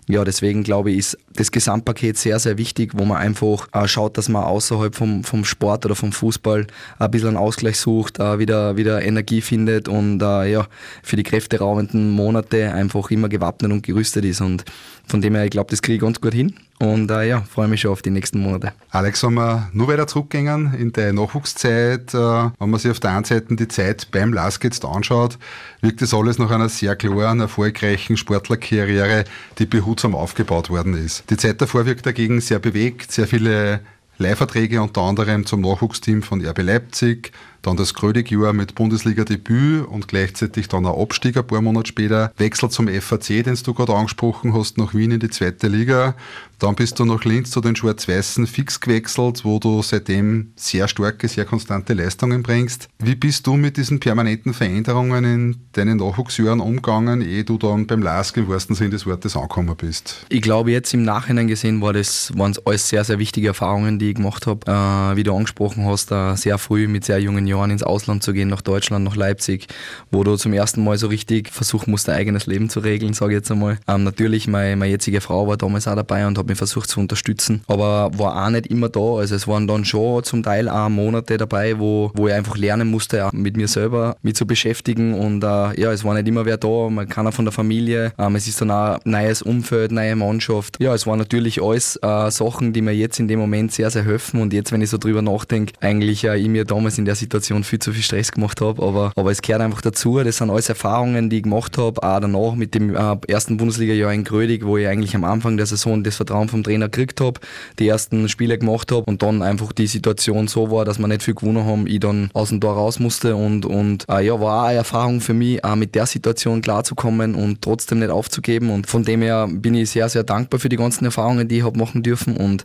ja, 0.08 0.24
deswegen 0.24 0.64
glaube 0.64 0.90
ich, 0.90 0.98
ist 0.98 1.18
das 1.34 1.52
Gesamtpaket 1.52 2.18
sehr, 2.18 2.38
sehr 2.40 2.58
wichtig, 2.58 2.92
wo 2.94 3.04
man 3.04 3.18
einfach 3.18 3.68
äh, 3.72 3.86
schaut, 3.86 4.18
dass 4.18 4.28
man 4.28 4.42
außerhalb 4.42 4.94
vom, 4.94 5.22
vom 5.22 5.44
Sport 5.44 5.86
oder 5.86 5.94
vom 5.94 6.10
Fußball 6.10 6.66
ein 6.98 7.10
bisschen 7.10 7.28
einen 7.28 7.36
Ausgleich 7.36 7.78
sucht, 7.78 8.18
äh, 8.18 8.38
wieder, 8.40 8.76
wieder 8.76 9.02
Energie 9.02 9.40
findet 9.40 9.88
und 9.88 10.20
äh, 10.20 10.50
ja, 10.50 10.66
für 11.04 11.16
die 11.16 11.22
kräfteraubenden 11.22 12.10
Monate 12.10 12.72
einfach 12.72 13.10
immer 13.12 13.28
gewappnet 13.28 13.70
und 13.70 13.82
gerüstet 13.82 14.24
ist. 14.24 14.40
Und 14.40 14.64
von 15.06 15.20
dem 15.20 15.34
her, 15.36 15.44
ich 15.44 15.50
glaube, 15.50 15.70
das 15.70 15.82
kriege 15.82 15.96
ich 15.96 16.00
ganz 16.02 16.20
gut 16.20 16.34
hin. 16.34 16.54
Und 16.78 17.12
äh, 17.12 17.28
ja, 17.28 17.42
freue 17.42 17.68
mich 17.68 17.80
schon 17.80 17.92
auf 17.92 18.02
die 18.02 18.10
nächsten 18.10 18.40
Monate. 18.40 18.72
Alex, 18.90 19.22
wenn 19.22 19.34
wir 19.34 19.70
nur 19.72 19.86
weiter 19.86 20.08
zurückgehen 20.08 20.74
in 20.74 20.92
der 20.92 21.12
Nachwuchszeit, 21.12 22.12
äh, 22.12 22.16
wenn 22.16 22.70
man 22.70 22.80
sich 22.80 22.90
auf 22.90 22.98
der 22.98 23.12
einen 23.12 23.24
Seite 23.24 23.54
die 23.54 23.68
Zeit 23.68 24.08
beim 24.10 24.32
LASK 24.32 24.64
jetzt 24.64 24.84
anschaut, 24.84 25.38
wirkt 25.80 26.02
das 26.02 26.12
alles 26.12 26.38
nach 26.38 26.50
einer 26.50 26.68
sehr 26.68 26.96
klaren, 26.96 27.38
erfolgreichen 27.38 28.16
Sportlerkarriere, 28.16 29.24
die 29.60 29.66
behutsam 29.66 29.91
aufgebaut 30.14 30.70
worden 30.70 30.94
ist. 30.94 31.24
Die 31.30 31.36
Zeit 31.36 31.60
davor 31.60 31.86
wirkt 31.86 32.06
dagegen 32.06 32.40
sehr 32.40 32.58
bewegt, 32.58 33.12
sehr 33.12 33.26
viele 33.26 33.80
Leihverträge 34.18 34.80
unter 34.80 35.02
anderem 35.02 35.46
zum 35.46 35.60
Nachwuchsteam 35.60 36.22
von 36.22 36.44
RB 36.44 36.62
Leipzig, 36.62 37.32
dann 37.62 37.76
das 37.76 37.94
Grödig-Jahr 37.94 38.52
mit 38.52 38.74
Bundesliga-Debüt 38.74 39.86
und 39.86 40.08
gleichzeitig 40.08 40.68
dann 40.68 40.86
ein 40.86 40.94
Abstieg 40.94 41.36
ein 41.36 41.46
paar 41.46 41.62
Monate 41.62 41.88
später, 41.88 42.32
Wechsel 42.36 42.68
zum 42.68 42.88
FAC, 42.88 43.44
den 43.44 43.58
du 43.62 43.74
gerade 43.74 43.94
angesprochen 43.94 44.52
hast, 44.52 44.78
nach 44.78 44.94
Wien 44.94 45.12
in 45.12 45.20
die 45.20 45.30
zweite 45.30 45.68
Liga. 45.68 46.14
Dann 46.62 46.76
bist 46.76 47.00
du 47.00 47.04
nach 47.04 47.24
Linz 47.24 47.50
zu 47.50 47.60
den 47.60 47.74
Schwarz-Weißen 47.74 48.46
fix 48.46 48.80
gewechselt, 48.80 49.44
wo 49.44 49.58
du 49.58 49.82
seitdem 49.82 50.52
sehr 50.54 50.86
starke, 50.86 51.26
sehr 51.26 51.44
konstante 51.44 51.92
Leistungen 51.92 52.44
bringst. 52.44 52.88
Wie 53.00 53.16
bist 53.16 53.48
du 53.48 53.54
mit 53.54 53.76
diesen 53.76 53.98
permanenten 53.98 54.54
Veränderungen 54.54 55.24
in 55.24 55.56
deinen 55.72 55.96
Nachwuchsjahren 55.96 56.60
umgegangen, 56.60 57.20
ehe 57.20 57.42
du 57.42 57.58
dann 57.58 57.88
beim 57.88 58.00
LASK 58.00 58.36
im 58.36 58.48
wahrsten 58.48 58.76
Sinne 58.76 58.90
des 58.90 59.06
Wortes 59.06 59.34
angekommen 59.34 59.74
bist? 59.76 60.24
Ich 60.28 60.40
glaube, 60.40 60.70
jetzt 60.70 60.94
im 60.94 61.02
Nachhinein 61.02 61.48
gesehen 61.48 61.80
war 61.80 61.94
das, 61.94 62.32
waren 62.36 62.52
es 62.52 62.64
alles 62.64 62.88
sehr, 62.88 63.02
sehr 63.02 63.18
wichtige 63.18 63.48
Erfahrungen, 63.48 63.98
die 63.98 64.10
ich 64.10 64.14
gemacht 64.14 64.46
habe. 64.46 64.60
Äh, 64.70 65.16
wie 65.16 65.24
du 65.24 65.34
angesprochen 65.34 65.84
hast, 65.84 66.12
äh, 66.12 66.36
sehr 66.36 66.58
früh 66.58 66.86
mit 66.86 67.04
sehr 67.04 67.18
jungen 67.18 67.48
Jahren 67.52 67.70
ins 67.70 67.82
Ausland 67.82 68.22
zu 68.22 68.32
gehen, 68.32 68.48
nach 68.48 68.62
Deutschland, 68.62 69.04
nach 69.04 69.16
Leipzig, 69.16 69.66
wo 70.10 70.24
du 70.24 70.36
zum 70.36 70.52
ersten 70.52 70.82
Mal 70.84 70.98
so 70.98 71.06
richtig 71.06 71.50
versuchen 71.50 71.90
musst, 71.90 72.08
dein 72.08 72.16
eigenes 72.16 72.46
Leben 72.46 72.68
zu 72.68 72.80
regeln, 72.80 73.12
sage 73.12 73.32
ich 73.32 73.38
jetzt 73.38 73.50
einmal. 73.50 73.78
Ähm, 73.88 74.04
natürlich, 74.04 74.48
meine, 74.48 74.76
meine 74.76 74.90
jetzige 74.90 75.20
Frau 75.20 75.46
war 75.46 75.56
damals 75.56 75.86
auch 75.88 75.94
dabei 75.94 76.26
und 76.26 76.38
hat 76.38 76.46
mich 76.46 76.58
versucht 76.58 76.88
zu 76.88 77.00
unterstützen, 77.00 77.62
aber 77.66 78.10
war 78.18 78.44
auch 78.44 78.50
nicht 78.50 78.66
immer 78.66 78.88
da. 78.88 79.16
Also 79.18 79.34
es 79.34 79.46
waren 79.46 79.66
dann 79.66 79.84
schon 79.84 80.24
zum 80.24 80.42
Teil 80.42 80.68
auch 80.68 80.88
Monate 80.88 81.36
dabei, 81.36 81.78
wo, 81.78 82.10
wo 82.14 82.28
ich 82.28 82.34
einfach 82.34 82.56
lernen 82.56 82.90
musste, 82.90 83.28
mit 83.32 83.56
mir 83.56 83.68
selber 83.68 84.16
mich 84.22 84.34
zu 84.34 84.46
beschäftigen 84.46 85.14
und 85.14 85.44
äh, 85.44 85.80
ja, 85.80 85.92
es 85.92 86.04
war 86.04 86.14
nicht 86.14 86.28
immer 86.28 86.44
wer 86.44 86.56
da, 86.56 86.88
man 86.88 87.08
kann 87.08 87.26
auch 87.26 87.34
von 87.34 87.44
der 87.44 87.52
Familie, 87.52 88.12
ähm, 88.18 88.36
es 88.36 88.46
ist 88.46 88.60
dann 88.60 88.70
auch 88.70 88.98
ein 89.04 89.10
neues 89.10 89.42
Umfeld, 89.42 89.92
neue 89.92 90.16
Mannschaft. 90.16 90.76
Ja, 90.80 90.94
es 90.94 91.06
waren 91.06 91.18
natürlich 91.18 91.62
alles 91.62 91.96
äh, 91.96 92.30
Sachen, 92.30 92.72
die 92.72 92.82
mir 92.82 92.92
jetzt 92.92 93.18
in 93.18 93.28
dem 93.28 93.38
Moment 93.38 93.72
sehr, 93.72 93.90
sehr 93.90 94.04
helfen 94.04 94.40
und 94.40 94.52
jetzt, 94.52 94.72
wenn 94.72 94.80
ich 94.80 94.90
so 94.90 94.98
drüber 94.98 95.22
nachdenke, 95.22 95.72
eigentlich 95.80 96.24
äh, 96.24 96.38
ich 96.38 96.48
mir 96.48 96.64
damals 96.64 96.98
in 96.98 97.04
der 97.04 97.14
Situation 97.14 97.41
viel 97.62 97.78
zu 97.78 97.92
viel 97.92 98.02
Stress 98.02 98.32
gemacht 98.32 98.60
habe, 98.60 98.82
aber, 98.82 99.12
aber 99.16 99.30
es 99.30 99.42
gehört 99.42 99.62
einfach 99.62 99.80
dazu, 99.80 100.18
das 100.22 100.38
sind 100.38 100.50
alles 100.50 100.68
Erfahrungen, 100.68 101.30
die 101.30 101.38
ich 101.38 101.42
gemacht 101.42 101.78
habe, 101.78 102.02
auch 102.02 102.20
danach 102.20 102.54
mit 102.54 102.74
dem 102.74 102.94
äh, 102.94 103.16
ersten 103.28 103.56
Bundesliga-Jahr 103.56 104.12
in 104.12 104.24
Grödig, 104.24 104.64
wo 104.64 104.76
ich 104.76 104.86
eigentlich 104.86 105.14
am 105.14 105.24
Anfang 105.24 105.56
der 105.56 105.66
Saison 105.66 106.02
das 106.02 106.16
Vertrauen 106.16 106.48
vom 106.48 106.62
Trainer 106.62 106.88
gekriegt 106.88 107.20
habe, 107.20 107.40
die 107.78 107.88
ersten 107.88 108.28
Spiele 108.28 108.58
gemacht 108.58 108.92
habe 108.92 109.04
und 109.04 109.22
dann 109.22 109.42
einfach 109.42 109.72
die 109.72 109.86
Situation 109.86 110.48
so 110.48 110.70
war, 110.70 110.84
dass 110.84 110.98
wir 110.98 111.08
nicht 111.08 111.22
viel 111.22 111.34
gewonnen 111.34 111.64
haben, 111.64 111.86
ich 111.86 112.00
dann 112.00 112.30
aus 112.32 112.50
dem 112.50 112.60
Tor 112.60 112.74
raus 112.74 112.98
musste 112.98 113.36
und, 113.36 113.66
und 113.66 114.08
äh, 114.08 114.24
ja, 114.24 114.40
war 114.40 114.62
auch 114.62 114.66
eine 114.68 114.78
Erfahrung 114.78 115.20
für 115.20 115.34
mich, 115.34 115.64
auch 115.64 115.76
mit 115.76 115.94
der 115.94 116.06
Situation 116.06 116.62
klarzukommen 116.62 117.34
und 117.34 117.62
trotzdem 117.62 117.98
nicht 118.00 118.10
aufzugeben 118.10 118.70
und 118.70 118.86
von 118.86 119.04
dem 119.04 119.22
her 119.22 119.48
bin 119.50 119.74
ich 119.74 119.90
sehr, 119.90 120.08
sehr 120.08 120.24
dankbar 120.24 120.60
für 120.60 120.68
die 120.68 120.76
ganzen 120.76 121.04
Erfahrungen, 121.04 121.48
die 121.48 121.58
ich 121.58 121.64
habe 121.64 121.78
machen 121.78 122.02
dürfen 122.02 122.36
und, 122.36 122.64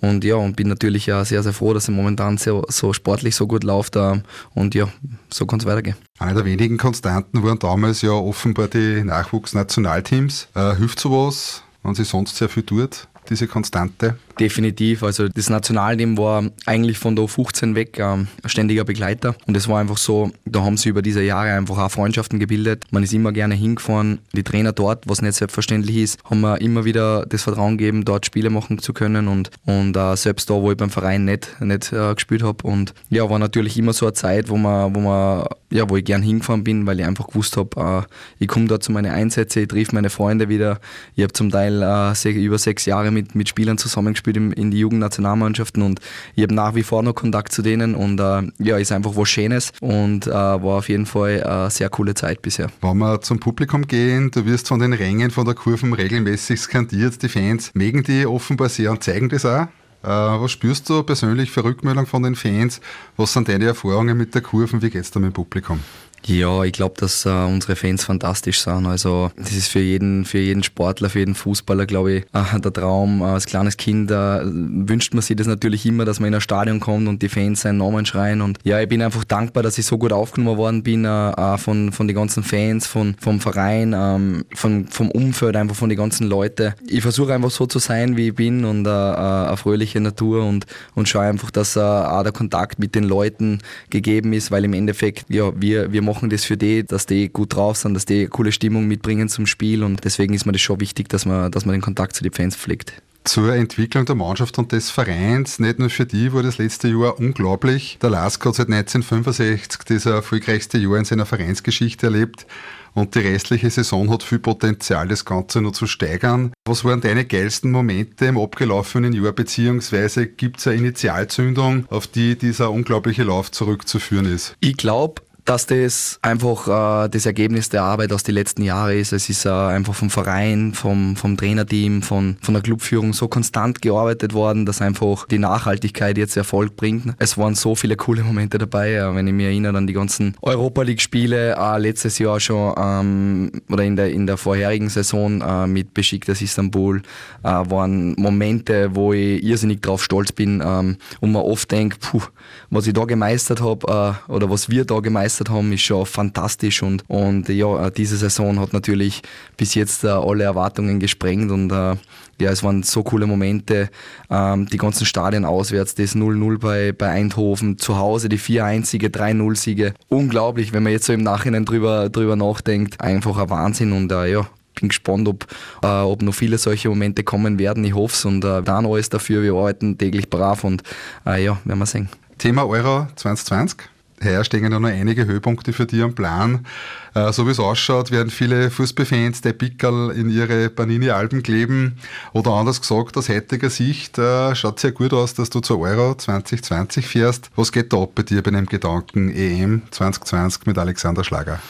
und 0.00 0.24
ja, 0.24 0.36
und 0.36 0.56
bin 0.56 0.68
natürlich 0.68 1.06
ja 1.06 1.24
sehr, 1.24 1.42
sehr 1.42 1.52
froh, 1.52 1.74
dass 1.74 1.84
es 1.84 1.90
momentan 1.90 2.38
so, 2.38 2.64
so 2.68 2.92
sportlich 2.92 3.34
so 3.34 3.46
gut 3.46 3.64
läuft 3.64 3.96
äh, 3.96 4.20
und 4.54 4.74
ja, 4.74 4.88
so 5.30 5.46
kann 5.46 5.58
es 5.58 5.66
weitergehen. 5.66 5.96
Eine 6.18 6.34
der 6.34 6.44
wenigen 6.44 6.76
Konstanten 6.76 7.42
waren 7.42 7.58
damals 7.58 8.02
ja 8.02 8.12
offenbar 8.12 8.68
die 8.68 9.02
Nachwuchsnationalteams. 9.04 10.48
Äh, 10.54 10.76
hilft 10.76 11.00
sowas, 11.00 11.62
wenn 11.82 11.94
sie 11.94 12.04
sonst 12.04 12.36
sehr 12.36 12.48
viel 12.48 12.62
tut, 12.62 13.08
diese 13.28 13.46
Konstante? 13.46 14.18
Definitiv. 14.38 15.02
Also 15.02 15.28
das 15.28 15.50
Nationalteam 15.50 16.16
war 16.16 16.44
eigentlich 16.66 16.98
von 16.98 17.16
der 17.16 17.24
U15 17.24 17.74
weg 17.74 17.98
ähm, 17.98 18.28
ein 18.42 18.48
ständiger 18.48 18.84
Begleiter. 18.84 19.34
Und 19.46 19.56
es 19.56 19.68
war 19.68 19.80
einfach 19.80 19.98
so, 19.98 20.30
da 20.44 20.62
haben 20.62 20.76
sie 20.76 20.90
über 20.90 21.02
diese 21.02 21.22
Jahre 21.22 21.52
einfach 21.52 21.78
auch 21.78 21.90
Freundschaften 21.90 22.38
gebildet. 22.38 22.84
Man 22.90 23.02
ist 23.02 23.12
immer 23.12 23.32
gerne 23.32 23.54
hingefahren. 23.54 24.20
Die 24.32 24.44
Trainer 24.44 24.72
dort, 24.72 25.08
was 25.08 25.22
nicht 25.22 25.34
selbstverständlich 25.34 25.96
ist, 25.96 26.18
haben 26.24 26.40
mir 26.40 26.60
immer 26.60 26.84
wieder 26.84 27.26
das 27.26 27.42
Vertrauen 27.42 27.78
gegeben, 27.78 28.04
dort 28.04 28.26
Spiele 28.26 28.50
machen 28.50 28.78
zu 28.78 28.92
können. 28.92 29.28
Und, 29.28 29.50
und 29.66 29.96
äh, 29.96 30.16
selbst 30.16 30.50
da, 30.50 30.54
wo 30.54 30.70
ich 30.70 30.76
beim 30.76 30.90
Verein 30.90 31.24
nicht, 31.24 31.60
nicht 31.60 31.92
äh, 31.92 32.14
gespielt 32.14 32.42
habe. 32.42 32.66
Und 32.66 32.94
ja, 33.10 33.28
war 33.28 33.38
natürlich 33.38 33.76
immer 33.76 33.92
so 33.92 34.06
eine 34.06 34.12
Zeit, 34.12 34.48
wo 34.48 34.56
man, 34.56 34.94
wo 34.94 35.00
man 35.00 35.46
ja, 35.70 35.88
wo 35.88 35.96
ich 35.96 36.04
gern 36.04 36.22
hingefahren 36.22 36.64
bin, 36.64 36.86
weil 36.86 36.98
ich 37.00 37.06
einfach 37.06 37.26
gewusst 37.26 37.56
habe, 37.56 38.06
äh, 38.08 38.14
ich 38.38 38.48
komme 38.48 38.66
dort 38.66 38.82
zu 38.82 38.92
meinen 38.92 39.12
Einsätzen, 39.12 39.62
ich 39.62 39.68
triff 39.68 39.92
meine 39.92 40.10
Freunde 40.10 40.48
wieder. 40.48 40.80
Ich 41.14 41.22
habe 41.22 41.32
zum 41.32 41.50
Teil 41.50 41.82
äh, 41.82 42.30
über 42.30 42.58
sechs 42.58 42.86
Jahre 42.86 43.10
mit, 43.10 43.34
mit 43.34 43.48
Spielern 43.48 43.76
zusammengespielt 43.76 44.27
gespielt 44.32 44.58
in, 44.58 44.70
die 44.70 44.78
Jugendnationalmannschaften 44.78 45.82
und 45.82 46.00
ich 46.34 46.42
habe 46.42 46.54
nach 46.54 46.74
wie 46.74 46.82
vor 46.82 47.02
noch 47.02 47.14
Kontakt 47.14 47.52
zu 47.52 47.62
denen 47.62 47.94
und 47.94 48.20
äh, 48.20 48.42
ja, 48.58 48.76
ist 48.76 48.92
einfach 48.92 49.16
was 49.16 49.28
Schönes 49.28 49.72
und 49.80 50.26
äh, 50.26 50.30
war 50.30 50.78
auf 50.78 50.88
jeden 50.88 51.06
Fall 51.06 51.42
eine 51.42 51.70
sehr 51.70 51.88
coole 51.88 52.14
Zeit 52.14 52.42
bisher. 52.42 52.68
Wenn 52.80 52.98
wir 52.98 53.20
zum 53.20 53.40
Publikum 53.40 53.86
gehen, 53.86 54.30
du 54.30 54.44
wirst 54.44 54.68
von 54.68 54.80
den 54.80 54.92
Rängen, 54.92 55.30
von 55.30 55.44
der 55.44 55.54
Kurven 55.54 55.92
regelmäßig 55.92 56.60
skandiert, 56.60 57.22
die 57.22 57.28
Fans 57.28 57.70
mögen 57.74 58.02
die 58.02 58.26
offenbar 58.26 58.68
sehr 58.68 58.90
und 58.90 59.02
zeigen 59.02 59.28
das 59.28 59.44
auch. 59.44 59.66
Äh, 60.02 60.06
was 60.06 60.52
spürst 60.52 60.88
du 60.88 61.02
persönlich 61.02 61.50
für 61.50 61.64
Rückmeldung 61.64 62.06
von 62.06 62.22
den 62.22 62.36
Fans? 62.36 62.80
Was 63.16 63.32
sind 63.32 63.48
deine 63.48 63.66
Erfahrungen 63.66 64.16
mit 64.16 64.34
der 64.34 64.42
Kurven? 64.42 64.80
Wie 64.80 64.90
geht 64.90 65.02
es 65.02 65.10
da 65.10 65.18
mit 65.18 65.30
dem 65.30 65.34
Publikum? 65.34 65.80
Ja, 66.26 66.62
ich 66.64 66.72
glaube, 66.72 66.94
dass 66.98 67.24
äh, 67.24 67.30
unsere 67.30 67.76
Fans 67.76 68.04
fantastisch 68.04 68.60
sind. 68.60 68.86
Also 68.86 69.30
das 69.36 69.52
ist 69.52 69.68
für 69.68 69.80
jeden, 69.80 70.24
für 70.24 70.38
jeden 70.38 70.62
Sportler, 70.62 71.10
für 71.10 71.20
jeden 71.20 71.34
Fußballer, 71.34 71.86
glaube 71.86 72.12
ich, 72.12 72.24
äh, 72.32 72.60
der 72.60 72.72
Traum. 72.72 73.22
Äh, 73.22 73.24
als 73.24 73.46
kleines 73.46 73.76
Kind 73.76 74.10
äh, 74.10 74.40
wünscht 74.44 75.14
man 75.14 75.22
sich 75.22 75.36
das 75.36 75.46
natürlich 75.46 75.86
immer, 75.86 76.04
dass 76.04 76.20
man 76.20 76.28
in 76.28 76.34
ein 76.34 76.40
Stadion 76.40 76.80
kommt 76.80 77.08
und 77.08 77.22
die 77.22 77.28
Fans 77.28 77.62
seinen 77.62 77.78
Namen 77.78 78.04
schreien. 78.04 78.40
Und 78.40 78.58
ja, 78.64 78.80
ich 78.80 78.88
bin 78.88 79.02
einfach 79.02 79.24
dankbar, 79.24 79.62
dass 79.62 79.78
ich 79.78 79.86
so 79.86 79.98
gut 79.98 80.12
aufgenommen 80.12 80.58
worden 80.58 80.82
bin 80.82 81.04
äh, 81.04 81.58
von, 81.58 81.92
von 81.92 82.06
den 82.06 82.16
ganzen 82.16 82.42
Fans, 82.42 82.86
von, 82.86 83.14
vom 83.20 83.40
Verein, 83.40 83.94
ähm, 83.96 84.44
von, 84.54 84.86
vom 84.88 85.10
Umfeld, 85.10 85.56
einfach 85.56 85.76
von 85.76 85.88
den 85.88 85.98
ganzen 85.98 86.28
Leuten. 86.28 86.74
Ich 86.86 87.02
versuche 87.02 87.32
einfach 87.32 87.50
so 87.50 87.66
zu 87.66 87.78
sein, 87.78 88.16
wie 88.16 88.28
ich 88.28 88.34
bin 88.34 88.64
und 88.64 88.86
eine 88.86 89.56
fröhliche 89.56 90.00
Natur 90.00 90.44
und, 90.44 90.66
und 90.94 91.08
schaue 91.08 91.22
einfach, 91.22 91.50
dass 91.50 91.76
auch 91.76 92.22
der 92.22 92.32
Kontakt 92.32 92.78
mit 92.78 92.94
den 92.94 93.04
Leuten 93.04 93.60
gegeben 93.90 94.32
ist, 94.32 94.50
weil 94.50 94.64
im 94.64 94.72
Endeffekt, 94.72 95.26
ja, 95.28 95.52
wir, 95.60 95.92
wir 95.92 96.02
machen 96.08 96.30
das 96.30 96.44
für 96.44 96.56
die, 96.56 96.84
dass 96.84 97.06
die 97.06 97.28
gut 97.28 97.54
drauf 97.54 97.76
sind, 97.76 97.94
dass 97.94 98.04
die 98.04 98.26
coole 98.26 98.52
Stimmung 98.52 98.86
mitbringen 98.86 99.28
zum 99.28 99.46
Spiel 99.46 99.82
und 99.82 100.04
deswegen 100.04 100.34
ist 100.34 100.46
mir 100.46 100.52
das 100.52 100.62
schon 100.62 100.80
wichtig, 100.80 101.08
dass 101.08 101.26
man, 101.26 101.50
dass 101.52 101.66
man 101.66 101.74
den 101.74 101.82
Kontakt 101.82 102.16
zu 102.16 102.22
den 102.22 102.32
Fans 102.32 102.56
pflegt. 102.56 102.94
Zur 103.24 103.54
Entwicklung 103.54 104.06
der 104.06 104.14
Mannschaft 104.14 104.58
und 104.58 104.72
des 104.72 104.90
Vereins, 104.90 105.58
nicht 105.58 105.78
nur 105.78 105.90
für 105.90 106.06
die, 106.06 106.32
war 106.32 106.42
das 106.42 106.56
letzte 106.56 106.88
Jahr 106.88 107.18
unglaublich. 107.18 107.98
Der 108.00 108.08
Lask 108.08 108.42
hat 108.46 108.54
seit 108.54 108.68
1965 108.68 109.80
das 109.86 110.06
erfolgreichste 110.06 110.78
Jahr 110.78 110.96
in 110.96 111.04
seiner 111.04 111.26
Vereinsgeschichte 111.26 112.06
erlebt 112.06 112.46
und 112.94 113.14
die 113.14 113.18
restliche 113.18 113.68
Saison 113.68 114.10
hat 114.10 114.22
viel 114.22 114.38
Potenzial, 114.38 115.08
das 115.08 115.26
Ganze 115.26 115.60
noch 115.60 115.72
zu 115.72 115.86
steigern. 115.86 116.52
Was 116.64 116.84
waren 116.84 117.02
deine 117.02 117.26
geilsten 117.26 117.70
Momente 117.70 118.24
im 118.24 118.38
abgelaufenen 118.38 119.12
Jahr, 119.12 119.32
beziehungsweise 119.32 120.26
gibt 120.26 120.60
es 120.60 120.66
eine 120.66 120.76
Initialzündung, 120.76 121.84
auf 121.90 122.06
die 122.06 122.36
dieser 122.36 122.70
unglaubliche 122.70 123.24
Lauf 123.24 123.50
zurückzuführen 123.50 124.24
ist? 124.24 124.56
Ich 124.60 124.78
glaube, 124.78 125.20
dass 125.48 125.64
das 125.64 126.18
einfach 126.20 127.06
äh, 127.06 127.08
das 127.08 127.24
Ergebnis 127.24 127.70
der 127.70 127.82
Arbeit 127.82 128.12
aus 128.12 128.22
den 128.22 128.34
letzten 128.34 128.62
Jahren 128.62 128.98
ist. 128.98 129.12
Es 129.12 129.30
ist 129.30 129.46
äh, 129.46 129.48
einfach 129.48 129.94
vom 129.94 130.10
Verein, 130.10 130.74
vom, 130.74 131.16
vom 131.16 131.38
Trainerteam, 131.38 132.02
von, 132.02 132.36
von 132.42 132.52
der 132.52 132.62
Clubführung 132.62 133.14
so 133.14 133.28
konstant 133.28 133.80
gearbeitet 133.80 134.34
worden, 134.34 134.66
dass 134.66 134.82
einfach 134.82 135.26
die 135.26 135.38
Nachhaltigkeit 135.38 136.18
jetzt 136.18 136.36
Erfolg 136.36 136.76
bringt. 136.76 137.14
Es 137.18 137.38
waren 137.38 137.54
so 137.54 137.74
viele 137.74 137.96
coole 137.96 138.22
Momente 138.24 138.58
dabei, 138.58 138.92
äh, 138.92 139.14
wenn 139.14 139.26
ich 139.26 139.32
mich 139.32 139.46
erinnere 139.46 139.78
an 139.78 139.86
die 139.86 139.94
ganzen 139.94 140.34
Europa 140.42 140.82
League-Spiele, 140.82 141.56
äh, 141.56 141.78
letztes 141.78 142.18
Jahr 142.18 142.40
schon 142.40 142.74
ähm, 142.78 143.50
oder 143.70 143.84
in 143.84 143.96
der, 143.96 144.12
in 144.12 144.26
der 144.26 144.36
vorherigen 144.36 144.90
Saison 144.90 145.40
äh, 145.40 145.66
mit 145.66 145.94
Besiktas 145.94 146.42
Istanbul, 146.42 147.00
äh, 147.42 147.48
waren 147.48 148.12
Momente, 148.18 148.94
wo 148.94 149.14
ich 149.14 149.42
irrsinnig 149.42 149.80
drauf 149.80 150.04
stolz 150.04 150.30
bin 150.30 150.62
ähm, 150.62 150.98
und 151.20 151.32
man 151.32 151.40
oft 151.40 151.70
denkt, 151.70 152.00
puh, 152.00 152.20
was 152.68 152.86
ich 152.86 152.92
da 152.92 153.06
gemeistert 153.06 153.62
habe 153.62 154.18
oder 154.28 154.50
was 154.50 154.68
wir 154.68 154.84
da 154.84 155.00
gemeistert 155.00 155.37
geleistet 155.38 155.50
haben, 155.50 155.72
ist 155.72 155.82
schon 155.82 156.06
fantastisch 156.06 156.82
und, 156.82 157.04
und 157.08 157.48
ja, 157.48 157.90
diese 157.90 158.16
Saison 158.16 158.58
hat 158.60 158.72
natürlich 158.72 159.22
bis 159.56 159.74
jetzt 159.74 160.04
äh, 160.04 160.08
alle 160.08 160.44
Erwartungen 160.44 161.00
gesprengt 161.00 161.50
und 161.50 161.70
äh, 161.70 161.96
ja, 162.40 162.50
es 162.50 162.62
waren 162.62 162.82
so 162.82 163.02
coole 163.02 163.26
Momente, 163.26 163.90
ähm, 164.30 164.66
die 164.66 164.76
ganzen 164.76 165.06
Stadien 165.06 165.44
auswärts, 165.44 165.94
das 165.94 166.14
0-0 166.14 166.58
bei, 166.58 166.92
bei 166.92 167.08
Eindhoven, 167.08 167.78
zu 167.78 167.96
Hause 167.96 168.28
die 168.28 168.38
4-1-Siege, 168.38 169.08
3-0-Siege. 169.08 169.94
Unglaublich, 170.08 170.72
wenn 170.72 170.84
man 170.84 170.92
jetzt 170.92 171.06
so 171.06 171.12
im 171.12 171.22
Nachhinein 171.22 171.64
drüber, 171.64 172.08
drüber 172.10 172.36
nachdenkt. 172.36 173.00
Einfach 173.00 173.38
ein 173.38 173.50
Wahnsinn 173.50 173.90
und 173.90 174.12
äh, 174.12 174.30
ja, 174.30 174.46
bin 174.78 174.88
gespannt, 174.88 175.26
ob, 175.26 175.46
äh, 175.82 175.86
ob 175.88 176.22
noch 176.22 176.34
viele 176.34 176.58
solche 176.58 176.88
Momente 176.88 177.24
kommen 177.24 177.58
werden. 177.58 177.84
Ich 177.84 177.94
hoffe 177.94 178.14
es 178.14 178.24
und 178.24 178.44
äh, 178.44 178.62
dann 178.62 178.86
alles 178.86 179.08
dafür. 179.08 179.42
Wir 179.42 179.54
arbeiten 179.54 179.98
täglich 179.98 180.30
brav 180.30 180.62
und 180.62 180.84
äh, 181.26 181.44
ja, 181.44 181.58
werden 181.64 181.78
wir 181.80 181.86
sehen. 181.86 182.08
Thema 182.38 182.68
Euro 182.68 183.08
2020 183.16 183.97
heuer 184.22 184.44
stehen 184.44 184.62
ja 184.62 184.68
noch 184.68 184.88
einige 184.88 185.26
Höhepunkte 185.26 185.72
für 185.72 185.86
dich 185.86 186.02
am 186.02 186.14
Plan. 186.14 186.66
Äh, 187.14 187.32
so 187.32 187.46
wie 187.46 187.50
es 187.50 187.60
ausschaut, 187.60 188.10
werden 188.10 188.30
viele 188.30 188.70
Fußballfans 188.70 189.40
der 189.40 189.52
Pickerl 189.52 190.10
in 190.10 190.30
ihre 190.30 190.68
Panini-Alben 190.68 191.42
kleben. 191.42 191.98
Oder 192.32 192.52
anders 192.52 192.80
gesagt, 192.80 193.16
aus 193.16 193.28
heutiger 193.28 193.70
Sicht 193.70 194.18
äh, 194.18 194.54
schaut 194.54 194.80
sehr 194.80 194.92
gut 194.92 195.12
aus, 195.12 195.34
dass 195.34 195.50
du 195.50 195.60
zur 195.60 195.80
Euro 195.80 196.14
2020 196.14 197.06
fährst. 197.06 197.50
Was 197.56 197.72
geht 197.72 197.92
da 197.92 198.02
ab 198.02 198.10
bei 198.14 198.22
dir 198.22 198.42
bei 198.42 198.50
dem 198.50 198.66
Gedanken 198.66 199.30
EM 199.30 199.82
2020 199.90 200.66
mit 200.66 200.78
Alexander 200.78 201.24
Schlager? 201.24 201.60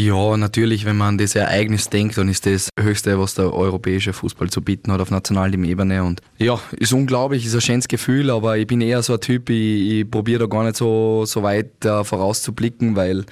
Ja, 0.00 0.36
natürlich, 0.36 0.84
wenn 0.84 0.96
man 0.96 1.08
an 1.08 1.18
das 1.18 1.34
Ereignis 1.34 1.90
denkt, 1.90 2.16
dann 2.18 2.28
ist 2.28 2.46
das 2.46 2.68
Höchste, 2.78 3.18
was 3.18 3.34
der 3.34 3.52
europäische 3.52 4.12
Fußball 4.12 4.48
zu 4.48 4.62
bieten 4.62 4.92
hat 4.92 5.00
auf 5.00 5.10
nationaler 5.10 5.58
Ebene. 5.58 6.04
Und 6.04 6.20
ja, 6.38 6.60
ist 6.76 6.92
unglaublich, 6.92 7.44
ist 7.44 7.56
ein 7.56 7.60
schönes 7.60 7.88
Gefühl, 7.88 8.30
aber 8.30 8.56
ich 8.56 8.68
bin 8.68 8.80
eher 8.80 9.02
so 9.02 9.14
ein 9.14 9.20
Typ, 9.20 9.50
ich, 9.50 9.90
ich 9.90 10.08
probiere 10.08 10.38
da 10.38 10.46
gar 10.46 10.62
nicht 10.62 10.76
so, 10.76 11.24
so 11.24 11.42
weit 11.42 11.84
äh, 11.84 12.04
vorauszublicken, 12.04 12.94
weil 12.94 13.24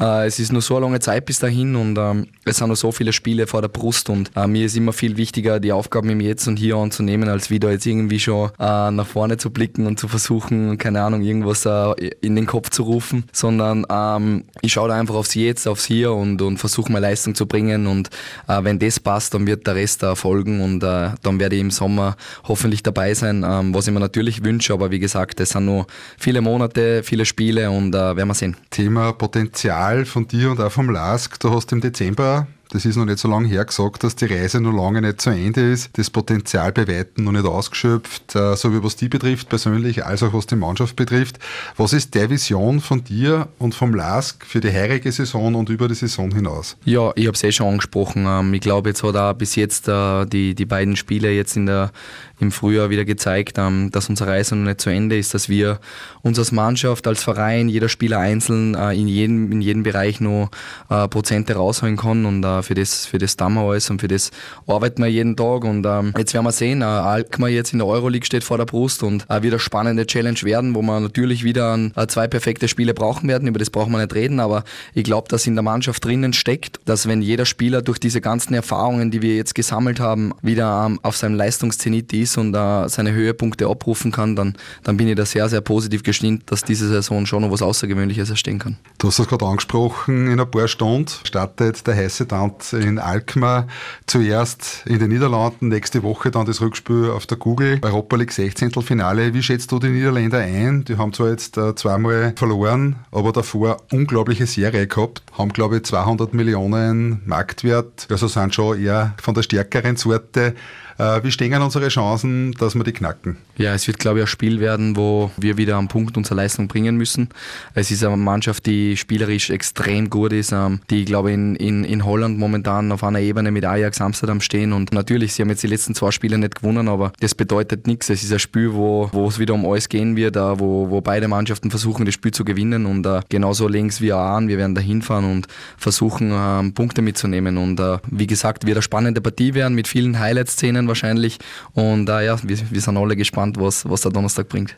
es 0.00 0.38
ist 0.38 0.52
nur 0.52 0.62
so 0.62 0.76
eine 0.76 0.86
lange 0.86 1.00
Zeit 1.00 1.26
bis 1.26 1.38
dahin 1.38 1.76
und 1.76 1.98
ähm, 1.98 2.26
es 2.44 2.56
sind 2.56 2.68
noch 2.68 2.76
so 2.76 2.90
viele 2.90 3.12
Spiele 3.12 3.46
vor 3.46 3.60
der 3.60 3.68
Brust 3.68 4.08
und 4.08 4.30
äh, 4.34 4.46
mir 4.46 4.64
ist 4.64 4.76
immer 4.76 4.92
viel 4.92 5.16
wichtiger, 5.16 5.60
die 5.60 5.72
Aufgaben 5.72 6.08
im 6.08 6.20
Jetzt 6.20 6.48
und 6.48 6.56
Hier 6.56 6.76
anzunehmen, 6.76 7.28
als 7.28 7.50
wieder 7.50 7.70
jetzt 7.70 7.86
irgendwie 7.86 8.18
schon 8.18 8.50
äh, 8.58 8.90
nach 8.90 9.06
vorne 9.06 9.36
zu 9.36 9.50
blicken 9.50 9.86
und 9.86 10.00
zu 10.00 10.08
versuchen, 10.08 10.78
keine 10.78 11.02
Ahnung, 11.02 11.22
irgendwas 11.22 11.66
äh, 11.66 12.10
in 12.22 12.34
den 12.34 12.46
Kopf 12.46 12.70
zu 12.70 12.84
rufen, 12.84 13.24
sondern 13.32 13.84
ähm, 13.90 14.44
ich 14.62 14.72
schaue 14.72 14.88
da 14.88 14.98
einfach 14.98 15.16
aufs 15.16 15.34
Jetzt, 15.34 15.68
aufs 15.68 15.84
Hier 15.84 16.12
und, 16.12 16.40
und 16.40 16.56
versuche 16.56 16.90
meine 16.90 17.06
Leistung 17.06 17.34
zu 17.34 17.46
bringen 17.46 17.86
und 17.86 18.08
äh, 18.48 18.64
wenn 18.64 18.78
das 18.78 19.00
passt, 19.00 19.34
dann 19.34 19.46
wird 19.46 19.66
der 19.66 19.74
Rest 19.74 20.04
folgen 20.14 20.62
und 20.62 20.82
äh, 20.82 21.10
dann 21.22 21.38
werde 21.40 21.56
ich 21.56 21.60
im 21.60 21.70
Sommer 21.70 22.16
hoffentlich 22.44 22.82
dabei 22.82 23.12
sein, 23.12 23.44
ähm, 23.46 23.74
was 23.74 23.86
ich 23.86 23.92
mir 23.92 24.00
natürlich 24.00 24.44
wünsche, 24.44 24.72
aber 24.72 24.90
wie 24.90 24.98
gesagt, 24.98 25.40
es 25.40 25.50
sind 25.50 25.66
nur 25.66 25.86
viele 26.18 26.40
Monate, 26.40 27.02
viele 27.02 27.26
Spiele 27.26 27.70
und 27.70 27.94
äh, 27.94 28.16
werden 28.16 28.28
wir 28.28 28.34
sehen. 28.34 28.56
Thema 28.70 29.12
Potenzial 29.12 29.89
Zahl 29.90 30.04
von 30.04 30.28
dir 30.28 30.52
und 30.52 30.60
auch 30.60 30.70
vom 30.70 30.88
LASK. 30.88 31.40
Du 31.40 31.50
hast 31.50 31.72
im 31.72 31.80
Dezember 31.80 32.46
das 32.70 32.84
ist 32.84 32.96
noch 32.96 33.04
nicht 33.04 33.18
so 33.18 33.28
lange 33.28 33.48
her 33.48 33.64
gesagt, 33.64 34.04
dass 34.04 34.14
die 34.14 34.26
Reise 34.26 34.60
noch 34.60 34.72
lange 34.72 35.02
nicht 35.02 35.20
zu 35.20 35.30
Ende 35.30 35.72
ist, 35.72 35.90
das 35.98 36.08
Potenzial 36.08 36.72
bei 36.72 36.86
Weitem 36.86 37.24
noch 37.24 37.32
nicht 37.32 37.44
ausgeschöpft, 37.44 38.36
äh, 38.36 38.54
sowohl 38.56 38.84
was 38.84 38.96
die 38.96 39.08
betrifft 39.08 39.48
persönlich, 39.48 40.04
als 40.06 40.22
auch 40.22 40.32
was 40.32 40.46
die 40.46 40.56
Mannschaft 40.56 40.94
betrifft. 40.94 41.38
Was 41.76 41.92
ist 41.92 42.14
der 42.14 42.30
Vision 42.30 42.80
von 42.80 43.02
dir 43.02 43.48
und 43.58 43.74
vom 43.74 43.92
LASK 43.92 44.46
für 44.46 44.60
die 44.60 44.70
heurige 44.70 45.10
Saison 45.10 45.54
und 45.56 45.68
über 45.68 45.88
die 45.88 45.94
Saison 45.94 46.32
hinaus? 46.32 46.76
Ja, 46.84 47.10
ich 47.16 47.26
habe 47.26 47.34
es 47.34 47.42
eh 47.42 47.50
schon 47.50 47.66
angesprochen. 47.66 48.24
Ähm, 48.26 48.54
ich 48.54 48.60
glaube, 48.60 48.90
jetzt 48.90 49.02
hat 49.02 49.16
auch 49.16 49.34
bis 49.34 49.56
jetzt 49.56 49.88
äh, 49.88 50.24
die, 50.26 50.54
die 50.54 50.66
beiden 50.66 50.94
Spiele 50.94 51.32
jetzt 51.32 51.56
in 51.56 51.66
der, 51.66 51.90
im 52.38 52.52
Frühjahr 52.52 52.88
wieder 52.88 53.04
gezeigt, 53.04 53.58
ähm, 53.58 53.90
dass 53.90 54.08
unsere 54.08 54.30
Reise 54.30 54.54
noch 54.54 54.66
nicht 54.66 54.80
zu 54.80 54.90
Ende 54.90 55.18
ist, 55.18 55.34
dass 55.34 55.48
wir 55.48 55.80
uns 56.22 56.38
als 56.38 56.52
Mannschaft, 56.52 57.08
als 57.08 57.22
Verein, 57.22 57.68
jeder 57.68 57.88
Spieler 57.88 58.20
einzeln 58.20 58.76
äh, 58.76 58.92
in, 58.92 59.08
jedem, 59.08 59.50
in 59.50 59.60
jedem 59.60 59.82
Bereich 59.82 60.20
noch 60.20 60.50
Prozente 60.88 61.54
rausholen 61.54 61.96
kann 61.96 62.26
und 62.26 62.42
für 62.62 62.74
das, 62.74 63.06
für 63.06 63.18
das 63.18 63.36
tun 63.36 63.54
wir 63.54 63.62
alles 63.62 63.90
und 63.90 64.00
für 64.00 64.08
das 64.08 64.30
arbeiten 64.66 65.02
wir 65.02 65.08
jeden 65.08 65.36
Tag. 65.36 65.64
Und 65.64 65.86
ähm, 65.86 66.12
jetzt 66.16 66.34
werden 66.34 66.44
wir 66.44 66.52
sehen, 66.52 66.82
äh, 66.82 66.84
Alkmaar 66.84 67.48
jetzt 67.48 67.72
in 67.72 67.78
der 67.78 67.86
Euroleague 67.86 68.26
steht 68.26 68.44
vor 68.44 68.58
der 68.58 68.66
Brust 68.66 69.02
und 69.02 69.24
äh, 69.28 69.42
wird 69.42 69.54
eine 69.54 69.58
spannende 69.58 70.06
Challenge 70.06 70.40
werden, 70.42 70.74
wo 70.74 70.82
wir 70.82 71.00
natürlich 71.00 71.44
wieder 71.44 71.74
ein, 71.74 71.92
äh, 71.96 72.06
zwei 72.06 72.28
perfekte 72.28 72.68
Spiele 72.68 72.94
brauchen 72.94 73.28
werden. 73.28 73.48
Über 73.48 73.58
das 73.58 73.70
brauchen 73.70 73.92
wir 73.92 73.98
nicht 73.98 74.14
reden, 74.14 74.40
aber 74.40 74.64
ich 74.94 75.04
glaube, 75.04 75.28
dass 75.28 75.46
in 75.46 75.54
der 75.54 75.62
Mannschaft 75.62 76.04
drinnen 76.04 76.32
steckt, 76.32 76.80
dass 76.84 77.08
wenn 77.08 77.22
jeder 77.22 77.46
Spieler 77.46 77.82
durch 77.82 77.98
diese 77.98 78.20
ganzen 78.20 78.54
Erfahrungen, 78.54 79.10
die 79.10 79.22
wir 79.22 79.36
jetzt 79.36 79.54
gesammelt 79.54 80.00
haben, 80.00 80.32
wieder 80.42 80.86
ähm, 80.86 81.00
auf 81.02 81.16
seinem 81.16 81.36
Leistungszenit 81.36 82.12
ist 82.12 82.36
und 82.38 82.54
äh, 82.54 82.88
seine 82.88 83.12
Höhepunkte 83.12 83.66
abrufen 83.66 84.12
kann, 84.12 84.36
dann, 84.36 84.56
dann 84.82 84.96
bin 84.96 85.08
ich 85.08 85.16
da 85.16 85.24
sehr, 85.24 85.48
sehr 85.48 85.60
positiv 85.60 86.02
gestimmt, 86.02 86.50
dass 86.50 86.62
diese 86.62 86.88
Saison 86.88 87.26
schon 87.26 87.42
noch 87.42 87.50
was 87.50 87.62
Außergewöhnliches 87.62 88.30
erstehen 88.30 88.58
kann. 88.58 88.76
Du 88.98 89.08
hast 89.08 89.18
es 89.18 89.28
gerade 89.28 89.46
angesprochen, 89.46 90.30
in 90.30 90.40
ein 90.40 90.50
paar 90.50 90.68
Stunden 90.68 91.06
startet 91.24 91.86
der 91.86 91.96
heiße 91.96 92.26
Tanz 92.28 92.49
in 92.72 92.98
Alkmaar 92.98 93.66
zuerst 94.06 94.84
in 94.86 94.98
den 94.98 95.08
Niederlanden, 95.08 95.68
nächste 95.68 96.02
Woche 96.02 96.30
dann 96.30 96.46
das 96.46 96.60
Rückspiel 96.60 97.10
auf 97.10 97.26
der 97.26 97.38
Google 97.38 97.78
Europa 97.82 98.16
League 98.16 98.32
16. 98.32 98.72
Finale. 98.82 99.34
Wie 99.34 99.42
schätzt 99.42 99.72
du 99.72 99.78
die 99.78 99.88
Niederländer 99.88 100.38
ein? 100.38 100.84
Die 100.84 100.96
haben 100.96 101.12
zwar 101.12 101.30
jetzt 101.30 101.56
äh, 101.56 101.74
zweimal 101.74 102.32
verloren, 102.36 102.96
aber 103.12 103.32
davor 103.32 103.78
unglaubliche 103.92 104.46
Serie 104.46 104.86
gehabt, 104.86 105.22
haben 105.36 105.52
glaube 105.52 105.76
ich 105.78 105.84
200 105.84 106.34
Millionen 106.34 107.22
Marktwert, 107.24 108.06
also 108.10 108.28
sind 108.28 108.54
schon 108.54 108.80
eher 108.82 109.14
von 109.20 109.34
der 109.34 109.42
stärkeren 109.42 109.96
Sorte. 109.96 110.54
Äh, 110.98 111.22
wie 111.22 111.32
stehen 111.32 111.62
unsere 111.62 111.88
Chancen, 111.88 112.52
dass 112.52 112.74
wir 112.74 112.84
die 112.84 112.92
knacken? 112.92 113.38
Ja, 113.60 113.74
es 113.74 113.86
wird, 113.86 113.98
glaube 113.98 114.20
ich, 114.20 114.22
ein 114.22 114.26
Spiel 114.26 114.58
werden, 114.58 114.96
wo 114.96 115.30
wir 115.36 115.58
wieder 115.58 115.76
am 115.76 115.86
Punkt 115.86 116.16
unsere 116.16 116.34
Leistung 116.34 116.66
bringen 116.66 116.96
müssen. 116.96 117.28
Es 117.74 117.90
ist 117.90 118.02
eine 118.02 118.16
Mannschaft, 118.16 118.64
die 118.64 118.96
spielerisch 118.96 119.50
extrem 119.50 120.08
gut 120.08 120.32
ist, 120.32 120.52
ähm, 120.52 120.80
die, 120.88 121.04
glaube 121.04 121.28
ich, 121.28 121.34
in, 121.34 121.56
in, 121.56 121.84
in 121.84 122.06
Holland 122.06 122.38
momentan 122.38 122.90
auf 122.90 123.04
einer 123.04 123.20
Ebene 123.20 123.50
mit 123.50 123.66
Ajax 123.66 124.00
Amsterdam 124.00 124.40
stehen. 124.40 124.72
Und 124.72 124.94
natürlich, 124.94 125.34
sie 125.34 125.42
haben 125.42 125.50
jetzt 125.50 125.62
die 125.62 125.66
letzten 125.66 125.94
zwei 125.94 126.10
Spiele 126.10 126.38
nicht 126.38 126.54
gewonnen, 126.54 126.88
aber 126.88 127.12
das 127.20 127.34
bedeutet 127.34 127.86
nichts. 127.86 128.08
Es 128.08 128.22
ist 128.22 128.32
ein 128.32 128.38
Spiel, 128.38 128.72
wo, 128.72 129.10
wo 129.12 129.28
es 129.28 129.38
wieder 129.38 129.52
um 129.52 129.66
alles 129.66 129.90
gehen 129.90 130.16
wird, 130.16 130.36
äh, 130.36 130.58
wo, 130.58 130.88
wo 130.88 131.02
beide 131.02 131.28
Mannschaften 131.28 131.68
versuchen, 131.68 132.06
das 132.06 132.14
Spiel 132.14 132.32
zu 132.32 132.46
gewinnen. 132.46 132.86
Und 132.86 133.06
uh, 133.06 133.20
genauso 133.28 133.68
links 133.68 134.00
wie 134.00 134.14
auch 134.14 134.20
an. 134.20 134.48
Wir 134.48 134.56
werden 134.56 134.74
da 134.74 134.80
hinfahren 134.80 135.30
und 135.30 135.48
versuchen, 135.76 136.32
uh, 136.32 136.62
Punkte 136.72 137.02
mitzunehmen. 137.02 137.58
Und 137.58 137.78
uh, 137.78 137.98
wie 138.10 138.26
gesagt, 138.26 138.64
wird 138.64 138.78
eine 138.78 138.82
spannende 138.82 139.20
Partie 139.20 139.52
werden 139.52 139.74
mit 139.74 139.86
vielen 139.86 140.18
Highlight-Szenen 140.18 140.88
wahrscheinlich. 140.88 141.36
Und 141.74 142.08
äh, 142.08 142.24
ja, 142.24 142.38
wir, 142.42 142.56
wir 142.70 142.80
sind 142.80 142.96
alle 142.96 143.16
gespannt, 143.16 143.49
was, 143.58 143.88
was 143.88 144.02
der 144.02 144.12
Donnerstag 144.12 144.48
bringt. 144.48 144.76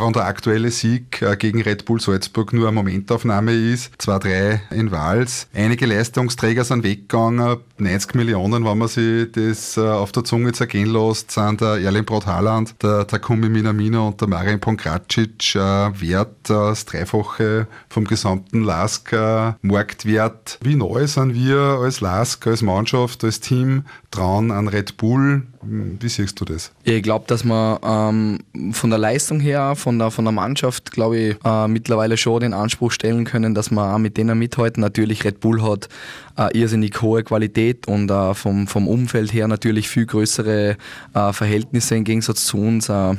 Wenn 0.00 0.12
der 0.14 0.24
aktuelle 0.24 0.70
Sieg 0.70 1.20
äh, 1.20 1.36
gegen 1.36 1.60
Red 1.60 1.84
Bull 1.84 2.00
Salzburg 2.00 2.52
nur 2.54 2.66
eine 2.66 2.74
Momentaufnahme 2.74 3.52
ist, 3.52 3.92
2-3 4.00 4.60
in 4.70 4.90
Wals. 4.90 5.48
Einige 5.52 5.84
Leistungsträger 5.86 6.64
sind 6.64 6.82
weggegangen, 6.82 7.58
90 7.76 8.14
Millionen, 8.14 8.64
wenn 8.64 8.78
man 8.78 8.88
sich 8.88 9.30
das 9.32 9.76
äh, 9.76 9.80
auf 9.80 10.12
der 10.12 10.24
Zunge 10.24 10.52
zergehen 10.52 10.90
lässt, 10.90 11.30
sind 11.32 11.60
der 11.60 11.78
Erling 11.78 12.06
Braut 12.06 12.26
Haaland, 12.26 12.74
der 12.82 13.06
Takumi 13.06 13.50
Minamino 13.50 14.08
und 14.08 14.20
der 14.20 14.28
Marin 14.28 14.60
Pongracic 14.60 15.54
äh, 15.56 15.58
wert 15.58 16.36
das 16.44 16.86
Dreifache 16.86 17.66
vom 17.90 18.06
gesamten 18.06 18.64
LASK 18.64 19.12
Marktwert. 19.60 20.58
Wie 20.62 20.76
neu 20.76 21.06
sind 21.06 21.34
wir 21.34 21.58
als 21.82 22.00
LASK, 22.00 22.46
als 22.46 22.62
Mannschaft, 22.62 23.24
als 23.24 23.40
Team 23.40 23.84
dran 24.12 24.50
an 24.50 24.68
Red 24.68 24.96
Bull? 24.96 25.42
Wie 25.62 26.08
siehst 26.08 26.40
du 26.40 26.44
das? 26.44 26.72
Ich 26.82 27.02
glaube, 27.02 27.24
dass 27.28 27.44
man 27.44 27.78
ähm, 27.84 28.72
von 28.72 28.90
der 28.90 28.98
Leistung 28.98 29.40
her, 29.40 29.74
von 29.76 29.98
der, 29.98 30.10
von 30.10 30.24
der 30.24 30.32
Mannschaft, 30.32 30.90
glaube 30.90 31.18
ich, 31.18 31.36
äh, 31.44 31.68
mittlerweile 31.68 32.16
schon 32.16 32.40
den 32.40 32.52
Anspruch 32.52 32.90
stellen 32.90 33.24
können, 33.24 33.54
dass 33.54 33.70
man 33.70 33.94
auch 33.94 33.98
mit 33.98 34.16
denen 34.16 34.38
mithalten. 34.38 34.80
Natürlich 34.80 35.24
Red 35.24 35.40
Bull 35.40 35.62
hat 35.62 35.88
äh, 36.36 36.58
irrsinnig 36.58 37.00
hohe 37.00 37.22
Qualität 37.22 37.86
und 37.86 38.10
äh, 38.10 38.34
vom, 38.34 38.66
vom 38.66 38.88
Umfeld 38.88 39.32
her 39.32 39.48
natürlich 39.48 39.88
viel 39.88 40.06
größere 40.06 40.76
äh, 41.14 41.32
Verhältnisse 41.32 41.94
im 41.96 42.04
Gegensatz 42.04 42.46
zu 42.46 42.58
uns. 42.58 42.88
Äh, 42.88 43.14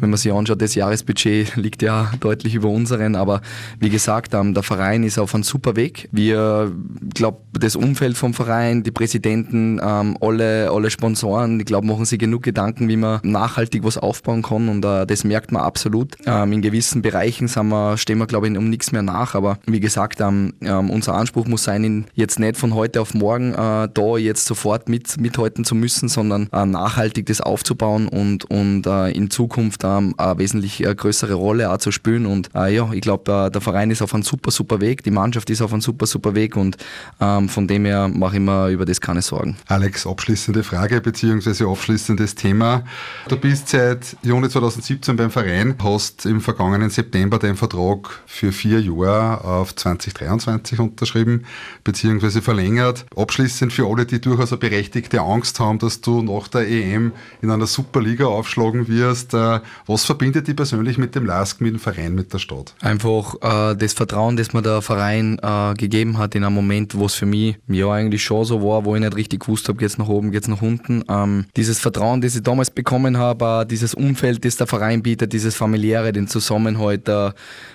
wenn 0.00 0.10
man 0.10 0.16
sich 0.16 0.32
anschaut, 0.32 0.60
das 0.60 0.74
Jahresbudget 0.74 1.56
liegt 1.56 1.82
ja 1.82 2.10
deutlich 2.20 2.54
über 2.54 2.68
unseren, 2.68 3.14
aber 3.14 3.40
wie 3.78 3.90
gesagt, 3.90 4.34
ähm, 4.34 4.54
der 4.54 4.62
Verein 4.62 5.04
ist 5.04 5.18
auf 5.18 5.34
einem 5.34 5.44
super 5.44 5.76
Weg. 5.76 6.08
Wir, 6.12 6.72
glaube 7.14 7.38
das 7.52 7.76
Umfeld 7.76 8.16
vom 8.16 8.34
Verein, 8.34 8.82
die 8.82 8.90
Präsidenten, 8.90 9.80
ähm, 9.82 10.16
alle, 10.20 10.33
alle 10.42 10.90
Sponsoren, 10.90 11.60
ich 11.60 11.66
glaube, 11.66 11.86
machen 11.86 12.04
sich 12.04 12.18
genug 12.18 12.42
Gedanken, 12.42 12.88
wie 12.88 12.96
man 12.96 13.20
nachhaltig 13.22 13.84
was 13.84 13.98
aufbauen 13.98 14.42
kann. 14.42 14.68
Und 14.68 14.84
uh, 14.84 15.04
das 15.04 15.24
merkt 15.24 15.52
man 15.52 15.62
absolut. 15.62 16.16
Ähm, 16.26 16.52
in 16.52 16.62
gewissen 16.62 17.02
Bereichen 17.02 17.48
wir, 17.54 17.96
stehen 17.96 18.18
wir, 18.18 18.26
glaube 18.26 18.48
ich, 18.48 18.56
um 18.56 18.68
nichts 18.68 18.92
mehr 18.92 19.02
nach, 19.02 19.34
aber 19.34 19.58
wie 19.66 19.80
gesagt, 19.80 20.20
ähm, 20.20 20.54
ähm, 20.60 20.90
unser 20.90 21.14
Anspruch 21.14 21.46
muss 21.46 21.64
sein, 21.64 22.06
jetzt 22.14 22.38
nicht 22.38 22.56
von 22.56 22.74
heute 22.74 23.00
auf 23.00 23.14
morgen 23.14 23.52
äh, 23.52 23.88
da 23.92 24.16
jetzt 24.16 24.46
sofort 24.46 24.88
mit, 24.88 25.20
mithalten 25.20 25.64
zu 25.64 25.74
müssen, 25.74 26.08
sondern 26.08 26.48
äh, 26.52 26.64
nachhaltig 26.64 27.26
das 27.26 27.40
aufzubauen 27.40 28.08
und, 28.08 28.44
und 28.46 28.86
äh, 28.86 29.10
in 29.10 29.30
Zukunft 29.30 29.82
ähm, 29.84 30.14
eine 30.16 30.38
wesentlich 30.38 30.84
äh, 30.84 30.94
größere 30.94 31.34
Rolle 31.34 31.70
auch 31.70 31.78
zu 31.78 31.92
spielen. 31.92 32.26
Und 32.26 32.50
äh, 32.54 32.74
ja, 32.74 32.90
ich 32.92 33.00
glaube, 33.00 33.50
der 33.50 33.60
Verein 33.60 33.90
ist 33.90 34.02
auf 34.02 34.14
einem 34.14 34.22
super, 34.22 34.50
super 34.50 34.80
Weg, 34.80 35.02
die 35.02 35.10
Mannschaft 35.10 35.50
ist 35.50 35.62
auf 35.62 35.72
einem 35.72 35.82
super, 35.82 36.06
super 36.06 36.34
Weg. 36.34 36.56
Und 36.56 36.76
ähm, 37.20 37.48
von 37.48 37.66
dem 37.66 37.84
her 37.84 38.08
mache 38.08 38.36
ich 38.36 38.42
mir 38.42 38.68
über 38.68 38.84
das 38.84 39.00
keine 39.00 39.22
Sorgen. 39.22 39.56
Alex, 39.66 40.06
abschließende 40.24 40.62
Frage 40.62 41.02
beziehungsweise 41.02 41.68
abschließendes 41.68 42.34
Thema. 42.34 42.84
Du 43.28 43.36
bist 43.36 43.68
seit 43.68 44.16
Juni 44.22 44.48
2017 44.48 45.16
beim 45.16 45.30
Verein, 45.30 45.74
hast 45.82 46.24
im 46.24 46.40
vergangenen 46.40 46.88
September 46.88 47.38
den 47.38 47.56
Vertrag 47.56 48.22
für 48.24 48.50
vier 48.50 48.80
Jahre 48.80 49.44
auf 49.44 49.76
2023 49.76 50.78
unterschrieben, 50.80 51.44
beziehungsweise 51.84 52.40
verlängert. 52.40 53.04
Abschließend 53.14 53.74
für 53.74 53.86
alle, 53.86 54.06
die 54.06 54.18
durchaus 54.18 54.50
eine 54.50 54.60
berechtigte 54.60 55.20
Angst 55.20 55.60
haben, 55.60 55.78
dass 55.78 56.00
du 56.00 56.22
nach 56.22 56.48
der 56.48 56.70
EM 56.70 57.12
in 57.42 57.50
einer 57.50 57.66
Superliga 57.66 58.24
aufschlagen 58.24 58.88
wirst. 58.88 59.34
Äh, 59.34 59.60
was 59.86 60.06
verbindet 60.06 60.48
dich 60.48 60.56
persönlich 60.56 60.96
mit 60.96 61.14
dem 61.14 61.26
LASK, 61.26 61.60
mit 61.60 61.74
dem 61.74 61.80
Verein, 61.80 62.14
mit 62.14 62.32
der 62.32 62.38
Stadt? 62.38 62.74
Einfach 62.80 63.34
äh, 63.42 63.76
das 63.76 63.92
Vertrauen, 63.92 64.38
das 64.38 64.54
mir 64.54 64.62
der 64.62 64.80
Verein 64.80 65.38
äh, 65.42 65.74
gegeben 65.74 66.16
hat 66.16 66.34
in 66.34 66.44
einem 66.44 66.54
Moment, 66.54 66.94
wo 66.94 67.04
es 67.04 67.14
für 67.14 67.26
mich 67.26 67.58
ja 67.68 67.92
eigentlich 67.92 68.24
schon 68.24 68.46
so 68.46 68.62
war, 68.62 68.86
wo 68.86 68.94
ich 68.94 69.02
nicht 69.02 69.16
richtig 69.16 69.40
gewusst 69.40 69.68
habe, 69.68 69.76
geht's 69.76 69.98
nach 69.98 70.13
oben, 70.14 70.32
geht's 70.32 70.48
nach 70.48 70.62
unten. 70.62 71.04
Ähm, 71.08 71.46
dieses 71.56 71.78
Vertrauen, 71.78 72.20
das 72.20 72.34
ich 72.34 72.42
damals 72.42 72.70
bekommen 72.70 73.18
habe, 73.18 73.66
dieses 73.68 73.94
Umfeld, 73.94 74.44
das 74.44 74.56
der 74.56 74.66
Verein 74.66 75.02
bietet, 75.02 75.32
dieses 75.32 75.54
familiäre, 75.54 76.12
den 76.12 76.28
Zusammenhalt, 76.28 77.08
äh, 77.08 77.30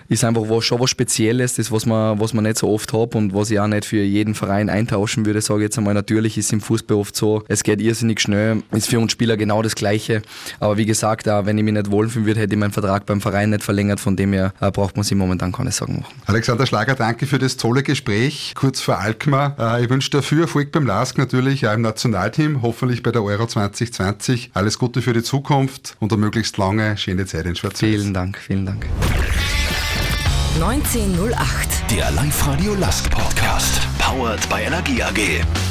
ist 0.10 0.24
einfach 0.24 0.44
was, 0.50 0.66
schon 0.66 0.80
was 0.80 0.90
Spezielles, 0.90 1.56
das 1.56 1.72
was 1.72 1.86
man, 1.86 2.20
was 2.20 2.34
man 2.34 2.44
nicht 2.44 2.58
so 2.58 2.70
oft 2.70 2.92
hat 2.94 3.16
und 3.16 3.34
was 3.34 3.52
ich 3.52 3.60
auch 3.60 3.68
nicht 3.68 3.86
für 3.86 4.02
jeden 4.02 4.34
Verein 4.34 4.70
eintauschen 4.70 5.26
würde, 5.26 5.42
sage 5.42 5.60
ich 5.60 5.66
jetzt 5.66 5.78
einmal. 5.78 5.94
Natürlich 5.94 6.38
ist 6.38 6.52
im 6.52 6.62
Fußball 6.62 6.98
oft 6.98 7.16
so, 7.16 7.44
es 7.48 7.64
geht 7.64 7.80
irrsinnig 7.80 8.20
schnell, 8.20 8.64
ist 8.72 8.90
für 8.90 9.00
uns 9.00 9.12
Spieler 9.12 9.38
genau 9.38 9.62
das 9.62 9.76
Gleiche. 9.76 10.22
Aber 10.60 10.78
wie 10.78 10.86
gesagt, 10.86 11.30
auch 11.30 11.46
wenn 11.46 11.58
ich 11.58 11.64
mich 11.64 11.74
nicht 11.74 11.92
wohlfühlen 11.92 12.26
würde, 12.26 12.40
hätte 12.40 12.54
ich 12.54 12.60
meinen 12.60 12.72
Vertrag 12.72 13.06
beim 13.06 13.22
Verein 13.22 13.52
nicht 13.52 13.64
verlängert, 13.64 14.00
von 14.00 14.16
dem 14.16 14.34
her 14.34 14.54
äh, 14.60 14.72
braucht 14.72 14.96
man 14.96 15.04
sich 15.04 15.18
momentan 15.18 15.52
keine 15.52 15.72
Sorgen 15.72 16.00
machen. 16.02 16.14
Alexander 16.26 16.66
Schlager, 16.66 16.96
danke 16.96 17.28
für 17.28 17.38
das 17.38 17.58
tolle 17.58 17.84
Gespräch 17.84 18.54
kurz 18.56 18.82
vor 18.82 19.00
Alkmaar. 19.00 19.56
Äh, 19.60 19.84
ich 19.84 19.90
wünsche 19.90 20.10
dafür 20.10 20.42
Erfolg 20.42 20.72
beim 20.72 20.86
LASK 20.86 21.18
natürlich, 21.18 21.68
auch 21.68 21.74
im 21.74 21.84
Nationalteam, 22.30 22.62
hoffentlich 22.62 23.02
bei 23.02 23.12
der 23.12 23.24
Euro 23.24 23.48
2020. 23.48 24.52
Alles 24.54 24.78
Gute 24.78 25.02
für 25.02 25.14
die 25.14 25.24
Zukunft 25.24 25.96
und 26.00 26.14
eine 26.14 26.22
möglichst 26.22 26.58
lange, 26.58 26.96
schöne 26.98 27.26
Zeit 27.26 27.46
in 27.46 27.56
schwarz 27.56 27.80
Vielen 27.80 28.14
Dank, 28.14 28.38
vielen 28.38 28.66
Dank. 28.66 28.86
1908. 30.56 31.92
Der 31.92 32.12
Live-Radio 32.12 32.76
Lask 32.76 33.10
Podcast. 33.10 33.82
Powered 33.98 34.48
by 34.50 34.62
Energie 34.62 35.02
AG. 35.02 35.69